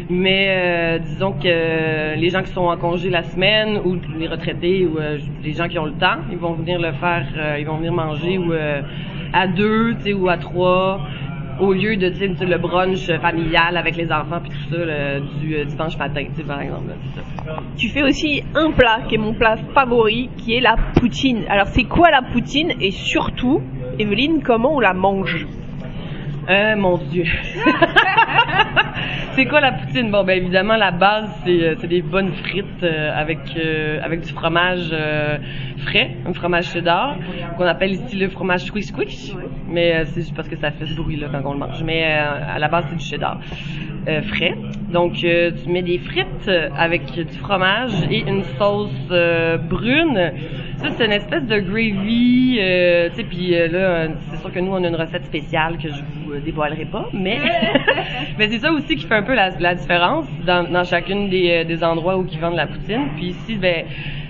Mais 0.09 0.47
euh, 0.49 0.99
disons 0.99 1.33
que 1.33 2.15
les 2.15 2.29
gens 2.29 2.41
qui 2.41 2.51
sont 2.51 2.61
en 2.67 2.77
congé 2.77 3.09
la 3.09 3.23
semaine 3.23 3.79
ou 3.83 3.97
les 4.17 4.27
retraités 4.27 4.85
ou 4.85 4.97
euh, 4.99 5.17
les 5.43 5.53
gens 5.53 5.67
qui 5.67 5.77
ont 5.79 5.85
le 5.85 5.91
temps, 5.93 6.17
ils 6.31 6.37
vont 6.37 6.53
venir 6.53 6.79
le 6.79 6.91
faire. 6.93 7.25
euh, 7.35 7.57
ils 7.59 7.65
vont 7.65 7.77
venir 7.77 7.91
manger 7.93 8.37
ou 8.37 8.53
euh, 8.53 8.81
à 9.33 9.47
deux, 9.47 9.95
tu 9.95 10.01
sais, 10.03 10.13
ou 10.13 10.29
à 10.29 10.37
trois 10.37 11.01
au 11.59 11.73
lieu 11.73 11.95
de 11.97 12.09
tu 12.09 12.35
sais, 12.35 12.45
le 12.45 12.57
brunch 12.57 13.09
familial 13.21 13.75
avec 13.77 13.95
les 13.97 14.11
enfants 14.11 14.39
puis 14.41 14.51
tout 14.51 14.69
ça 14.75 14.77
le- 14.77 15.19
du 15.39 15.55
euh, 15.55 15.65
dimanche 15.65 15.97
matin, 15.97 16.23
tu 16.35 16.41
sais, 16.41 16.47
par 16.47 16.61
exemple. 16.61 16.89
là, 16.89 16.95
ça. 17.45 17.61
Tu 17.77 17.89
fais 17.89 18.03
aussi 18.03 18.43
un 18.55 18.71
plat 18.71 18.99
qui 19.07 19.15
est 19.15 19.17
mon 19.17 19.33
plat 19.33 19.57
favori, 19.73 20.29
qui 20.37 20.55
est 20.55 20.61
la 20.61 20.75
poutine. 20.95 21.43
Alors 21.49 21.67
c'est 21.67 21.85
quoi 21.85 22.09
la 22.11 22.21
poutine 22.21 22.73
et 22.81 22.91
surtout, 22.91 23.61
Evelyne, 23.99 24.41
comment 24.43 24.75
on 24.75 24.79
la 24.79 24.93
mange? 24.93 25.47
Euh, 26.49 26.75
mon 26.77 26.97
Dieu. 26.97 27.25
c'est 29.37 29.45
quoi 29.45 29.61
la 29.61 29.71
poutine? 29.71 30.09
Bon, 30.09 30.23
ben 30.23 30.35
évidemment, 30.35 30.75
la 30.77 30.89
base, 30.89 31.29
c'est, 31.45 31.61
euh, 31.61 31.75
des 31.75 32.01
bonnes 32.01 32.33
frites 32.33 32.81
euh, 32.81 33.11
avec, 33.15 33.37
euh, 33.55 33.99
avec 34.01 34.21
du 34.21 34.33
fromage 34.33 34.89
frais, 35.85 36.09
un 36.25 36.33
fromage 36.33 36.71
cheddar, 36.71 37.17
qu'on 37.55 37.65
appelle 37.65 37.91
ici 37.91 38.15
le 38.15 38.29
fromage 38.29 38.61
squish 38.61 38.85
squish. 38.85 39.33
Mais 39.69 39.93
euh, 39.93 40.05
c'est 40.05 40.21
juste 40.21 40.35
parce 40.35 40.47
que 40.47 40.55
ça 40.55 40.71
fait 40.71 40.87
ce 40.87 40.95
bruit-là 40.95 41.27
quand 41.31 41.47
on 41.51 41.53
le 41.53 41.59
mange. 41.59 41.83
Mais 41.83 42.03
à 42.03 42.57
la 42.57 42.67
base, 42.67 42.85
c'est 42.89 42.97
du 42.97 43.05
cheddar 43.05 43.39
frais. 44.29 44.57
Donc, 44.91 45.13
tu 45.13 45.69
mets 45.69 45.83
des 45.83 45.99
frites 45.99 46.49
avec 46.75 47.11
du 47.11 47.37
fromage 47.37 47.93
et 48.09 48.21
une 48.27 48.43
sauce 48.57 49.07
brune. 49.69 50.31
Ça, 50.77 50.89
c'est 50.95 51.05
une 51.05 51.11
espèce 51.11 51.43
de 51.43 51.57
gravy, 51.59 52.57
euh, 52.59 53.09
tu 53.09 53.15
sais, 53.15 53.23
puis 53.23 53.55
euh, 53.55 53.67
là, 53.67 54.13
c'est 54.29 54.37
sûr 54.41 54.51
que 54.51 54.59
nous, 54.59 54.71
on 54.71 54.83
a 54.83 54.87
une 54.87 54.95
recette 54.95 55.25
spéciale 55.25 55.77
que 55.77 55.89
je 55.89 56.01
vous 56.13 56.33
euh, 56.33 56.39
dévoilerai 56.39 56.85
pas, 56.85 57.07
mais 57.13 57.39
mais 58.37 58.47
c'est 58.47 58.59
ça 58.59 58.71
aussi 58.71 58.95
qui 58.95 59.05
fait 59.05 59.15
un 59.15 59.23
peu 59.23 59.33
la, 59.33 59.49
la 59.59 59.73
différence 59.73 60.25
dans, 60.45 60.69
dans 60.69 60.83
chacune 60.83 61.29
des, 61.29 61.49
euh, 61.49 61.63
des 61.63 61.83
endroits 61.83 62.17
où 62.17 62.27
ils 62.31 62.39
vendent 62.39 62.55
la 62.55 62.67
poutine. 62.67 63.07
Puis 63.15 63.27
ici, 63.29 63.55
ben, 63.55 63.85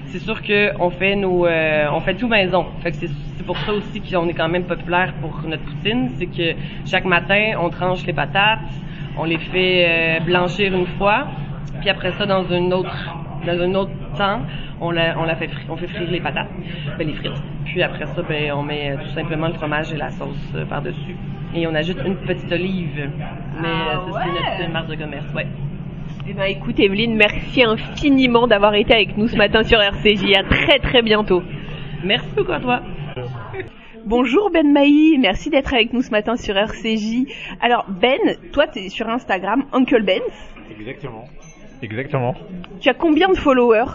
c'est 0.06 0.20
sûr 0.20 0.42
que 0.42 0.72
on 0.80 0.90
fait 0.90 1.16
nos, 1.16 1.46
euh, 1.46 1.88
on 1.92 2.00
fait 2.00 2.16
tout 2.16 2.28
maison. 2.28 2.66
Fait 2.82 2.92
que 2.92 2.98
c'est 2.98 3.46
pour 3.46 3.58
ça 3.58 3.74
aussi 3.74 4.02
qu'on 4.02 4.28
est 4.28 4.34
quand 4.34 4.50
même 4.50 4.64
populaire 4.64 5.14
pour 5.22 5.42
notre 5.48 5.64
poutine, 5.64 6.12
c'est 6.18 6.28
que 6.28 6.58
chaque 6.86 7.06
matin 7.06 7.54
on 7.60 7.70
tranche 7.70 8.06
les 8.06 8.14
patates, 8.14 8.60
on 9.18 9.26
les 9.26 9.38
fait 9.38 9.86
euh, 9.86 10.20
blanchir 10.22 10.74
une 10.74 10.88
fois, 10.98 11.28
puis 11.82 11.90
après 11.90 12.12
ça 12.14 12.26
dans 12.26 12.44
une 12.50 12.74
autre, 12.74 13.16
dans 13.46 13.62
un 13.62 13.76
autre 13.76 13.92
temps, 14.18 14.42
on 14.80 14.92
la, 14.92 15.18
on 15.20 15.24
la 15.24 15.36
fait, 15.36 15.50
on 15.70 15.76
fait 15.78 15.88
frire 15.88 16.10
les 16.12 16.20
patates, 16.22 16.50
ben 16.98 17.08
les 17.08 17.14
frites. 17.14 17.32
Puis 17.66 17.82
après 17.84 18.06
ça, 18.06 18.22
ben 18.22 18.52
on 18.54 18.64
met 18.64 18.92
euh, 18.92 18.98
tout 19.04 19.10
simplement 19.16 19.48
le 19.48 19.54
fromage 19.54 19.92
et 19.94 19.98
la 19.98 20.10
sauce 20.12 20.52
euh, 20.56 20.66
par 20.66 20.82
dessus, 20.82 21.16
et 21.56 21.66
on 21.68 21.74
ajoute 21.76 21.98
une 22.06 22.16
petite 22.18 22.52
olive. 22.52 23.10
Mais 23.62 23.68
Ah 23.68 24.02
euh, 24.08 24.12
ça 24.12 24.24
c'est 24.24 24.30
ouais? 24.30 24.60
notre 24.60 24.72
marque 24.74 24.88
de 24.90 24.96
commerce, 24.96 25.34
ouais. 25.34 25.48
Eh 26.30 26.34
ben, 26.34 26.44
écoute, 26.44 26.78
Evelyne, 26.80 27.16
merci 27.16 27.64
infiniment 27.64 28.48
d'avoir 28.48 28.74
été 28.76 28.94
avec 28.94 29.16
nous 29.18 29.28
ce 29.28 29.38
matin 29.38 29.64
sur 29.64 29.80
RCJ. 29.80 30.34
À 30.38 30.44
très 30.44 30.80
très 30.80 31.02
bientôt. 31.02 31.42
Merci 32.04 32.28
beaucoup 32.36 32.52
à 32.52 32.60
toi. 32.60 32.82
Bonjour 34.06 34.50
Ben 34.52 34.72
Maï, 34.72 35.18
merci 35.20 35.50
d'être 35.50 35.74
avec 35.74 35.92
nous 35.92 36.02
ce 36.02 36.12
matin 36.12 36.36
sur 36.38 36.56
RCJ. 36.56 37.26
Alors 37.62 37.86
Ben, 37.90 38.18
toi 38.54 38.68
tu 38.68 38.80
es 38.80 38.90
sur 38.90 39.10
Instagram, 39.10 39.64
Uncle 39.74 40.04
Ben. 40.04 40.22
Exactement. 40.80 41.26
Exactement. 41.82 42.36
Tu 42.80 42.90
as 42.90 42.94
combien 42.94 43.28
de 43.30 43.38
followers? 43.38 43.86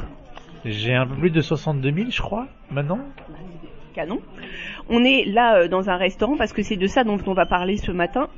J'ai 0.64 0.94
un 0.94 1.06
peu 1.06 1.16
plus 1.16 1.30
de 1.30 1.40
62 1.40 1.92
000, 1.92 2.10
je 2.10 2.20
crois, 2.22 2.46
maintenant. 2.70 3.00
Canon. 3.94 4.20
On 4.88 5.04
est 5.04 5.24
là 5.26 5.56
euh, 5.58 5.68
dans 5.68 5.90
un 5.90 5.96
restaurant 5.96 6.36
parce 6.36 6.52
que 6.52 6.62
c'est 6.62 6.76
de 6.76 6.86
ça 6.86 7.04
dont 7.04 7.18
on 7.26 7.34
va 7.34 7.46
parler 7.46 7.76
ce 7.76 7.92
matin. 7.92 8.28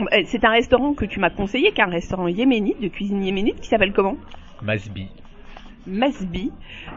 Euh, 0.00 0.22
C'est 0.24 0.44
un 0.44 0.50
restaurant 0.50 0.94
que 0.94 1.04
tu 1.04 1.20
m'as 1.20 1.30
conseillé, 1.30 1.70
qui 1.72 1.80
est 1.80 1.84
un 1.84 1.90
restaurant 1.90 2.28
yéménite, 2.28 2.80
de 2.80 2.88
cuisine 2.88 3.22
yéménite, 3.22 3.60
qui 3.60 3.68
s'appelle 3.68 3.92
comment? 3.92 4.16
Masbi. 4.62 5.08
Masbi. 5.86 6.50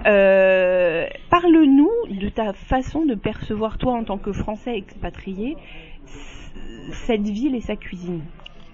Euh, 0.06 1.06
Parle-nous 1.30 1.92
de 2.10 2.30
ta 2.30 2.54
façon 2.54 3.06
de 3.06 3.16
percevoir, 3.16 3.78
toi, 3.78 3.94
en 3.94 4.04
tant 4.04 4.18
que 4.18 4.32
Français 4.32 4.78
expatrié, 4.78 5.58
cette 7.06 7.28
ville 7.28 7.54
et 7.56 7.62
sa 7.62 7.76
cuisine. 7.76 8.22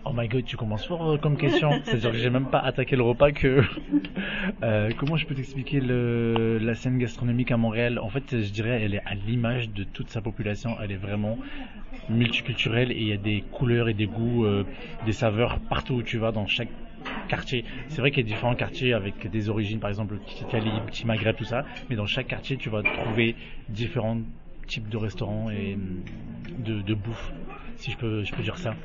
Oh 0.05 0.11
my 0.13 0.27
god, 0.27 0.43
tu 0.43 0.57
commences 0.57 0.85
fort 0.85 1.11
euh, 1.11 1.17
comme 1.17 1.37
question. 1.37 1.71
C'est-à-dire 1.85 2.11
que 2.11 2.17
j'ai 2.17 2.29
même 2.29 2.49
pas 2.49 2.59
attaqué 2.59 2.95
le 2.95 3.03
repas 3.03 3.31
que. 3.31 3.63
Euh, 4.61 4.91
comment 4.97 5.15
je 5.15 5.25
peux 5.25 5.35
t'expliquer 5.35 5.79
le... 5.79 6.57
la 6.61 6.75
scène 6.75 6.97
gastronomique 6.97 7.51
à 7.51 7.57
Montréal? 7.57 7.99
En 7.99 8.09
fait, 8.09 8.41
je 8.41 8.51
dirais, 8.51 8.81
elle 8.81 8.93
est 8.93 9.01
à 9.05 9.13
l'image 9.13 9.69
de 9.69 9.83
toute 9.83 10.09
sa 10.09 10.21
population. 10.21 10.75
Elle 10.81 10.91
est 10.91 10.97
vraiment 10.97 11.37
multiculturelle 12.09 12.91
et 12.91 12.97
il 12.97 13.07
y 13.07 13.13
a 13.13 13.17
des 13.17 13.41
couleurs 13.51 13.89
et 13.89 13.93
des 13.93 14.05
goûts, 14.05 14.45
euh, 14.45 14.65
des 15.05 15.11
saveurs 15.11 15.59
partout 15.69 15.95
où 15.95 16.03
tu 16.03 16.17
vas 16.17 16.31
dans 16.31 16.47
chaque 16.47 16.69
quartier. 17.27 17.65
C'est 17.89 18.01
vrai 18.01 18.11
qu'il 18.11 18.23
y 18.23 18.25
a 18.25 18.33
différents 18.33 18.55
quartiers 18.55 18.93
avec 18.93 19.29
des 19.29 19.49
origines, 19.49 19.79
par 19.79 19.89
exemple, 19.89 20.17
petit 20.17 20.43
Italie, 20.43 20.71
petit 20.87 21.05
Maghreb, 21.05 21.35
tout 21.35 21.45
ça. 21.45 21.65
Mais 21.89 21.95
dans 21.95 22.05
chaque 22.05 22.27
quartier, 22.27 22.57
tu 22.57 22.69
vas 22.69 22.83
trouver 22.83 23.35
différents 23.69 24.19
types 24.67 24.89
de 24.89 24.97
restaurants 24.97 25.49
et 25.49 25.75
hum, 25.75 26.03
de, 26.57 26.81
de 26.81 26.93
bouffe, 26.93 27.31
si 27.77 27.91
je 27.91 27.97
peux, 27.97 28.23
je 28.23 28.33
peux 28.33 28.43
dire 28.43 28.57
ça. 28.57 28.75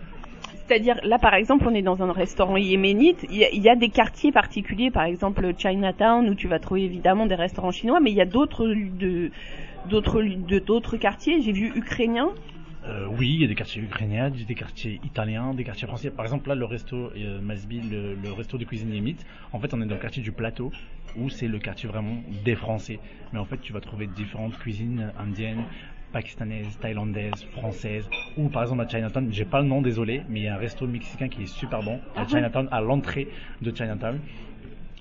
C'est-à-dire, 0.68 1.00
là, 1.02 1.18
par 1.18 1.32
exemple, 1.32 1.66
on 1.66 1.74
est 1.74 1.82
dans 1.82 2.02
un 2.02 2.12
restaurant 2.12 2.58
yéménite. 2.58 3.24
Il 3.30 3.38
y, 3.38 3.68
a, 3.70 3.74
des 3.74 3.88
quartiers 3.88 4.32
particuliers, 4.32 4.90
par 4.90 5.04
exemple 5.04 5.50
Chinatown, 5.56 6.28
où 6.28 6.34
tu 6.34 6.46
vas 6.46 6.58
trouver 6.58 6.84
évidemment 6.84 7.24
des 7.24 7.36
restaurants 7.36 7.70
chinois, 7.70 8.00
mais 8.00 8.10
il 8.10 8.16
y 8.16 8.20
a 8.20 8.26
d'autres 8.26 8.66
quartiers. 10.98 11.40
J'ai 11.40 11.52
vu 11.52 11.72
ukrainiens. 11.74 12.28
Euh, 12.86 13.06
oui, 13.18 13.30
il 13.34 13.40
y 13.40 13.44
a 13.44 13.46
des 13.46 13.54
quartiers 13.54 13.82
ukrainiens, 13.82 14.30
des 14.30 14.54
quartiers 14.54 15.00
italiens, 15.04 15.54
des 15.54 15.64
quartiers 15.64 15.88
français. 15.88 16.10
Par 16.10 16.26
exemple, 16.26 16.48
là, 16.50 16.54
le 16.54 16.66
resto 16.66 16.96
euh, 16.96 17.40
le, 17.40 18.14
le 18.14 18.32
resto 18.32 18.58
de 18.58 18.64
cuisine 18.64 18.92
yémite, 18.92 19.24
en 19.52 19.60
fait, 19.60 19.72
on 19.72 19.80
est 19.80 19.86
dans 19.86 19.94
le 19.94 20.00
quartier 20.00 20.22
du 20.22 20.32
plateau, 20.32 20.70
où 21.16 21.30
c'est 21.30 21.48
le 21.48 21.58
quartier 21.58 21.88
vraiment 21.88 22.22
des 22.44 22.54
Français. 22.54 22.98
Mais 23.32 23.38
en 23.38 23.44
fait, 23.46 23.58
tu 23.58 23.72
vas 23.72 23.80
trouver 23.80 24.06
différentes 24.06 24.56
cuisines 24.58 25.12
indiennes, 25.18 25.64
pakistanaises, 26.12 26.78
thaïlandaises, 26.80 27.44
françaises, 27.52 28.08
ou 28.36 28.48
par 28.48 28.62
exemple 28.62 28.82
à 28.82 28.88
Chinatown, 28.88 29.28
j'ai 29.30 29.44
pas 29.44 29.60
le 29.60 29.66
nom, 29.66 29.82
désolé, 29.82 30.22
mais 30.28 30.40
il 30.40 30.42
y 30.44 30.48
a 30.48 30.54
un 30.54 30.58
resto 30.58 30.86
mexicain 30.86 31.28
qui 31.28 31.42
est 31.42 31.46
super 31.46 31.82
bon, 31.82 32.00
à 32.16 32.26
Chinatown, 32.26 32.68
à 32.70 32.80
l'entrée 32.80 33.28
de 33.60 33.74
Chinatown. 33.74 34.20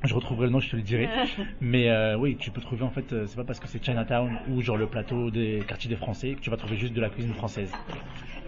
Je 0.03 0.13
retrouverai 0.13 0.47
le 0.47 0.51
nom, 0.51 0.59
je 0.59 0.69
te 0.69 0.75
le 0.75 0.81
dirai. 0.81 1.09
Mais 1.61 1.89
euh, 1.89 2.17
oui, 2.17 2.37
tu 2.39 2.51
peux 2.51 2.61
trouver 2.61 2.83
en 2.83 2.89
fait, 2.89 3.13
euh, 3.13 3.25
c'est 3.25 3.35
pas 3.35 3.43
parce 3.43 3.59
que 3.59 3.67
c'est 3.67 3.83
Chinatown 3.83 4.37
ou 4.49 4.61
genre 4.61 4.77
le 4.77 4.87
plateau 4.87 5.31
des 5.31 5.63
quartiers 5.67 5.89
des 5.89 5.95
Français 5.95 6.33
que 6.33 6.41
tu 6.41 6.49
vas 6.49 6.57
trouver 6.57 6.77
juste 6.77 6.93
de 6.93 7.01
la 7.01 7.09
cuisine 7.09 7.33
française. 7.33 7.71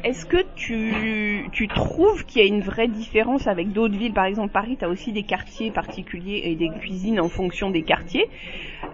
Est-ce 0.04 0.26
que 0.26 0.38
tu, 0.56 1.50
tu 1.52 1.68
trouves 1.68 2.26
qu'il 2.26 2.42
y 2.42 2.46
a 2.46 2.48
une 2.48 2.62
vraie 2.62 2.88
différence 2.88 3.48
avec 3.48 3.74
d'autres 3.74 3.98
villes? 3.98 4.14
Par 4.14 4.26
exemple, 4.26 4.54
Paris, 4.54 4.78
tu 4.80 4.86
as 4.86 4.90
aussi 4.90 5.12
des 5.12 5.24
quartiers 5.24 5.72
particuliers 5.72 6.42
et 6.46 6.56
des 6.56 6.70
cuisines 6.70 7.20
en 7.20 7.28
fonction 7.28 7.70
des 7.70 7.82
quartiers. 7.82 8.30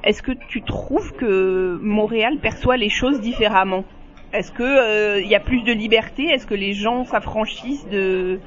Est-ce 0.03 0.23
que 0.23 0.31
tu 0.47 0.63
trouves 0.63 1.13
que 1.13 1.77
Montréal 1.79 2.39
perçoit 2.41 2.77
les 2.77 2.89
choses 2.89 3.21
différemment? 3.21 3.83
Est-ce 4.33 4.51
que 4.51 4.63
euh, 4.63 5.21
y 5.21 5.35
a 5.35 5.39
plus 5.39 5.61
de 5.61 5.71
liberté? 5.71 6.23
Est-ce 6.23 6.47
que 6.47 6.55
les 6.55 6.73
gens 6.73 7.05
s'affranchissent 7.05 7.87
de... 7.87 8.39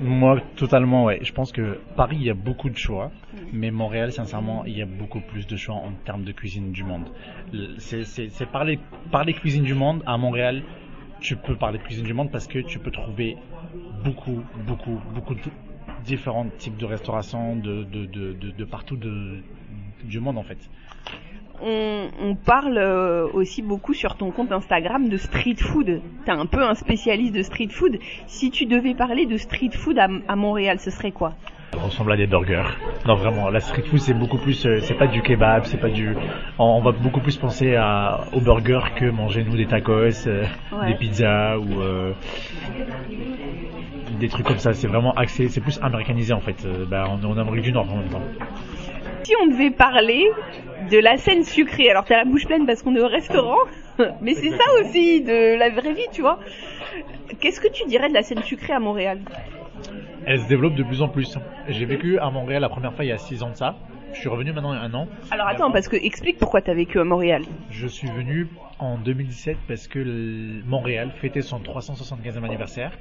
Moi, 0.00 0.40
totalement, 0.56 1.04
ouais. 1.04 1.20
Je 1.22 1.32
pense 1.32 1.52
que 1.52 1.78
Paris, 1.96 2.16
il 2.18 2.24
y 2.24 2.30
a 2.30 2.34
beaucoup 2.34 2.68
de 2.68 2.76
choix, 2.76 3.12
mais 3.52 3.70
Montréal, 3.70 4.12
sincèrement, 4.12 4.64
il 4.64 4.76
y 4.76 4.82
a 4.82 4.86
beaucoup 4.86 5.20
plus 5.20 5.46
de 5.46 5.56
choix 5.56 5.76
en 5.76 5.92
termes 6.04 6.24
de 6.24 6.32
cuisine 6.32 6.72
du 6.72 6.82
monde. 6.82 7.08
C'est 7.78 8.50
par 8.50 8.64
les, 8.64 8.78
par 9.12 9.24
cuisines 9.26 9.62
du 9.62 9.74
monde, 9.74 10.02
à 10.06 10.16
Montréal, 10.18 10.62
tu 11.20 11.36
peux 11.36 11.54
parler 11.56 11.78
de 11.78 11.84
cuisine 11.84 12.04
du 12.04 12.12
monde 12.12 12.30
parce 12.30 12.46
que 12.46 12.58
tu 12.58 12.78
peux 12.78 12.90
trouver 12.90 13.36
beaucoup, 14.04 14.42
beaucoup, 14.66 15.00
beaucoup 15.14 15.34
de 15.34 15.40
différents 16.04 16.46
types 16.58 16.76
de 16.76 16.84
restauration 16.84 17.56
de, 17.56 17.84
de, 17.84 18.04
de, 18.04 18.32
de, 18.32 18.64
partout 18.64 18.96
du 18.96 20.20
monde, 20.20 20.38
en 20.38 20.42
fait. 20.42 20.58
On, 21.62 22.08
on 22.20 22.34
parle 22.34 22.78
euh, 22.78 23.26
aussi 23.32 23.62
beaucoup 23.62 23.94
sur 23.94 24.16
ton 24.16 24.30
compte 24.32 24.52
Instagram 24.52 25.08
de 25.08 25.16
street 25.16 25.56
food. 25.58 26.00
T'es 26.24 26.30
un 26.32 26.46
peu 26.46 26.62
un 26.62 26.74
spécialiste 26.74 27.34
de 27.34 27.42
street 27.42 27.68
food. 27.70 27.98
Si 28.26 28.50
tu 28.50 28.66
devais 28.66 28.94
parler 28.94 29.24
de 29.26 29.36
street 29.36 29.70
food 29.72 29.98
à, 29.98 30.08
à 30.28 30.36
Montréal, 30.36 30.78
ce 30.80 30.90
serait 30.90 31.12
quoi? 31.12 31.34
Ça 31.72 31.80
ressemble 31.80 32.12
à 32.12 32.16
des 32.16 32.26
burgers. 32.26 32.64
Non, 33.06 33.14
vraiment, 33.14 33.50
la 33.50 33.60
street 33.60 33.82
food, 33.82 33.98
c'est 34.00 34.14
beaucoup 34.14 34.38
plus, 34.38 34.64
euh, 34.66 34.80
c'est 34.82 34.94
pas 34.94 35.06
du 35.08 35.22
kebab, 35.22 35.64
c'est 35.64 35.80
pas 35.80 35.88
du, 35.88 36.14
on, 36.58 36.64
on 36.64 36.80
va 36.80 36.92
beaucoup 36.92 37.20
plus 37.20 37.36
penser 37.36 37.74
à, 37.74 38.20
aux 38.32 38.40
burgers 38.40 38.92
que 38.96 39.06
manger 39.06 39.42
nous 39.44 39.56
des 39.56 39.66
tacos, 39.66 40.26
euh, 40.28 40.44
Ouais. 40.72 40.88
des 40.92 40.94
pizzas 40.98 41.56
ou 41.58 41.80
euh, 41.80 42.12
des 44.20 44.28
trucs 44.28 44.46
comme 44.46 44.58
ça. 44.58 44.72
C'est 44.72 44.86
vraiment 44.86 45.12
axé, 45.14 45.48
c'est 45.48 45.60
plus 45.60 45.80
américanisé 45.82 46.32
en 46.32 46.40
fait. 46.40 46.64
Euh, 46.64 46.84
bah, 46.88 47.06
on 47.10 47.20
est 47.22 47.26
en 47.26 47.38
Amérique 47.38 47.62
du 47.64 47.72
Nord 47.72 47.90
en 47.92 47.96
même 47.96 48.08
temps. 48.08 48.22
Si 49.24 49.32
on 49.42 49.46
devait 49.46 49.70
parler 49.70 50.26
de 50.90 50.98
la 50.98 51.16
scène 51.16 51.44
sucrée, 51.44 51.88
alors 51.88 52.04
t'as 52.04 52.18
la 52.18 52.24
bouche 52.26 52.44
pleine 52.46 52.66
parce 52.66 52.82
qu'on 52.82 52.94
est 52.94 53.00
au 53.00 53.08
restaurant, 53.08 53.56
mais 54.20 54.34
c'est 54.34 54.50
ça 54.50 54.64
aussi 54.80 55.22
de 55.22 55.58
la 55.58 55.70
vraie 55.70 55.94
vie, 55.94 56.06
tu 56.12 56.20
vois. 56.20 56.38
Qu'est-ce 57.40 57.58
que 57.58 57.68
tu 57.72 57.86
dirais 57.86 58.10
de 58.10 58.14
la 58.14 58.22
scène 58.22 58.42
sucrée 58.42 58.74
à 58.74 58.80
Montréal? 58.80 59.20
Elle 60.26 60.40
se 60.40 60.46
développe 60.46 60.74
de 60.74 60.82
plus 60.82 61.00
en 61.00 61.08
plus. 61.08 61.38
J'ai 61.68 61.86
vécu 61.86 62.18
à 62.18 62.30
Montréal 62.30 62.60
la 62.60 62.68
première 62.68 62.92
fois 62.92 63.04
il 63.04 63.08
y 63.08 63.12
a 63.12 63.18
6 63.18 63.42
ans 63.42 63.50
de 63.50 63.56
ça. 63.56 63.76
Je 64.12 64.20
suis 64.20 64.28
revenu 64.28 64.52
maintenant 64.52 64.74
il 64.74 64.76
y 64.76 64.80
a 64.80 64.82
un 64.82 64.92
an. 64.92 65.08
Alors 65.30 65.48
attends, 65.48 65.70
parce 65.70 65.88
que 65.88 65.96
explique 65.96 66.36
pourquoi 66.36 66.60
t'as 66.60 66.74
vécu 66.74 67.00
à 67.00 67.04
Montréal. 67.04 67.44
Je 67.70 67.86
suis 67.86 68.08
venu 68.08 68.48
en 68.78 68.98
2017 68.98 69.56
parce 69.66 69.88
que 69.88 70.62
Montréal 70.66 71.12
fêtait 71.22 71.40
son 71.40 71.60
375e 71.60 72.44
anniversaire 72.44 72.92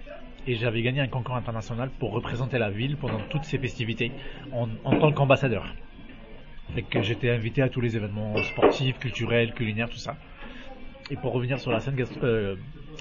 et 0.48 0.56
j'avais 0.56 0.82
gagné 0.84 1.02
un 1.02 1.08
concours 1.08 1.36
international 1.36 1.90
pour 2.00 2.14
représenter 2.14 2.60
la 2.60 2.70
ville 2.70 2.96
pendant 2.96 3.20
toutes 3.30 3.44
ces 3.44 3.58
festivités 3.58 4.14
en, 4.54 4.70
en 4.86 4.98
tant 5.00 5.12
qu'ambassadeur. 5.12 5.66
Fait 6.70 6.84
que 6.84 7.02
j'étais 7.02 7.30
invité 7.30 7.62
à 7.62 7.70
tous 7.70 7.82
les 7.82 7.96
événements 7.96 8.42
sportifs, 8.42 8.98
culturels, 9.00 9.54
culinaires, 9.54 9.90
tout 9.90 9.98
ça. 9.98 10.18
Et 11.12 11.18
pour 11.18 11.34
revenir 11.34 11.60
sur 11.60 11.72
la 11.72 11.80
scène 11.80 11.98
euh, 12.24 12.56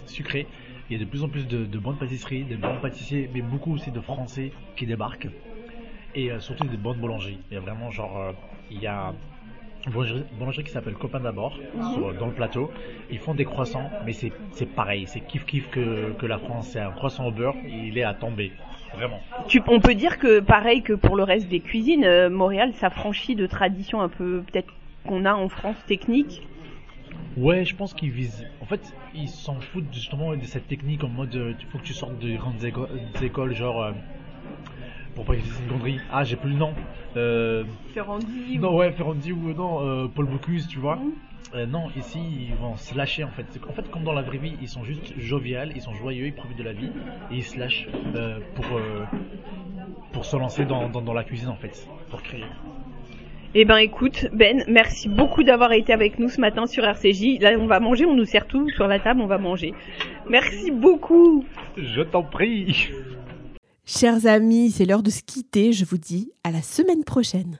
sucrée, 0.06 0.48
il 0.90 0.94
y 0.94 0.96
a 1.00 1.04
de 1.04 1.08
plus 1.08 1.22
en 1.22 1.28
plus 1.28 1.46
de, 1.46 1.64
de 1.64 1.78
bonnes 1.78 1.98
pâtisseries, 1.98 2.44
de 2.44 2.56
bons 2.56 2.78
pâtissiers, 2.78 3.30
mais 3.32 3.42
beaucoup 3.42 3.72
aussi 3.72 3.90
de 3.90 4.00
Français 4.00 4.52
qui 4.76 4.86
débarquent. 4.86 5.28
Et 6.14 6.30
euh, 6.30 6.40
surtout 6.40 6.68
des 6.68 6.76
bonnes 6.76 6.98
boulangeries. 7.00 7.40
Il 7.50 7.54
y 7.54 7.56
a 7.56 7.60
vraiment 7.60 7.90
genre, 7.90 8.18
euh, 8.18 8.32
il 8.70 8.78
y 8.78 8.86
a 8.86 9.14
une 9.86 9.92
boulangerie, 9.92 10.24
boulangerie 10.32 10.64
qui 10.64 10.70
s'appelle 10.72 10.94
Copain 10.94 11.20
d'abord, 11.20 11.60
sur- 11.80 12.14
dans 12.14 12.26
le 12.26 12.32
plateau. 12.34 12.72
Ils 13.10 13.18
font 13.18 13.34
des 13.34 13.44
croissants, 13.44 13.92
mais 14.02 14.12
c'est 14.12 14.32
c'est 14.52 14.66
pareil, 14.66 15.06
c'est 15.06 15.20
kiff 15.20 15.46
kiff 15.46 15.70
que, 15.70 16.14
que 16.18 16.26
la 16.26 16.38
France. 16.38 16.70
C'est 16.70 16.80
un 16.80 16.92
croissant 16.92 17.26
au 17.26 17.32
beurre, 17.32 17.56
il 17.64 17.98
est 17.98 18.02
à 18.04 18.14
tomber. 18.14 18.52
Vraiment. 18.94 19.20
Tu, 19.48 19.62
on 19.68 19.80
peut 19.80 19.94
dire 19.94 20.18
que 20.18 20.40
pareil 20.40 20.82
que 20.82 20.92
pour 20.92 21.16
le 21.16 21.22
reste 21.22 21.48
des 21.48 21.60
cuisines, 21.60 22.04
euh, 22.04 22.28
Montréal 22.30 22.72
s'affranchit 22.74 23.34
de 23.34 23.46
traditions 23.46 24.00
un 24.00 24.08
peu 24.08 24.42
peut-être 24.52 24.72
qu'on 25.06 25.24
a 25.24 25.34
en 25.34 25.48
France 25.48 25.76
techniques. 25.86 26.42
Ouais, 27.36 27.64
je 27.64 27.74
pense 27.74 27.94
qu'ils 27.94 28.10
visent. 28.10 28.46
En 28.60 28.66
fait, 28.66 28.80
ils 29.14 29.28
s'en 29.28 29.58
foutent 29.60 29.92
justement 29.92 30.36
de 30.36 30.44
cette 30.44 30.68
technique 30.68 31.02
en 31.02 31.08
mode 31.08 31.34
euh, 31.34 31.54
il 31.58 31.66
faut 31.66 31.78
que 31.78 31.84
tu 31.84 31.94
sortes 31.94 32.18
de 32.18 32.36
grandes 32.36 32.62
éco- 32.62 32.86
des 33.18 33.26
écoles, 33.26 33.54
genre. 33.54 33.82
euh, 33.82 33.92
pour 35.14 35.24
pas 35.26 35.34
utiliser 35.34 35.62
une 35.62 35.68
gonderie. 35.68 36.00
Ah, 36.10 36.24
j'ai 36.24 36.36
plus 36.36 36.50
le 36.50 36.56
nom. 36.56 36.74
Ferrandi 37.92 38.58
non, 38.58 38.74
ouais, 38.76 38.92
Ferrandi 38.92 39.32
ou 39.32 39.52
non, 39.52 40.08
Paul 40.08 40.26
Bocuse, 40.26 40.66
tu 40.68 40.78
vois. 40.78 40.98
Euh, 41.54 41.66
non, 41.66 41.88
ici, 41.96 42.18
ils 42.48 42.54
vont 42.54 42.76
se 42.76 42.94
lâcher 42.96 43.24
en 43.24 43.30
fait. 43.30 43.44
C'est- 43.50 43.62
En 43.68 43.72
fait, 43.72 43.90
comme 43.90 44.04
dans 44.04 44.14
la 44.14 44.22
vraie 44.22 44.38
vie, 44.38 44.54
ils 44.62 44.68
sont 44.68 44.84
juste 44.84 45.12
joviales, 45.18 45.72
ils 45.76 45.82
sont 45.82 45.94
joyeux, 45.94 46.26
ils 46.26 46.34
profitent 46.34 46.56
de 46.56 46.62
la 46.62 46.72
vie 46.72 46.90
et 47.30 47.34
ils 47.36 47.42
se 47.44 47.58
lâchent 47.58 47.88
euh, 48.14 48.38
pour, 48.54 48.64
euh, 48.78 49.04
pour 50.12 50.24
se 50.24 50.36
lancer 50.36 50.64
dans, 50.64 50.88
dans, 50.88 51.02
dans 51.02 51.12
la 51.12 51.24
cuisine 51.24 51.48
en 51.50 51.56
fait, 51.56 51.86
pour 52.10 52.22
créer. 52.22 52.44
Eh 53.54 53.66
ben 53.66 53.76
écoute, 53.76 54.28
Ben, 54.32 54.64
merci 54.66 55.10
beaucoup 55.10 55.42
d'avoir 55.42 55.72
été 55.72 55.92
avec 55.92 56.18
nous 56.18 56.30
ce 56.30 56.40
matin 56.40 56.66
sur 56.66 56.84
RCJ. 56.84 57.38
Là, 57.38 57.50
on 57.58 57.66
va 57.66 57.80
manger, 57.80 58.06
on 58.06 58.16
nous 58.16 58.24
sert 58.24 58.46
tout 58.46 58.70
sur 58.70 58.88
la 58.88 58.98
table, 58.98 59.20
on 59.20 59.26
va 59.26 59.36
manger. 59.36 59.74
Merci 60.30 60.70
beaucoup. 60.70 61.44
Je 61.76 62.00
t'en 62.00 62.22
prie. 62.22 62.88
Chers 63.84 64.24
amis, 64.24 64.70
c'est 64.70 64.86
l'heure 64.86 65.02
de 65.02 65.10
se 65.10 65.22
quitter. 65.22 65.72
Je 65.74 65.84
vous 65.84 65.98
dis 65.98 66.32
à 66.44 66.50
la 66.50 66.62
semaine 66.62 67.04
prochaine. 67.04 67.58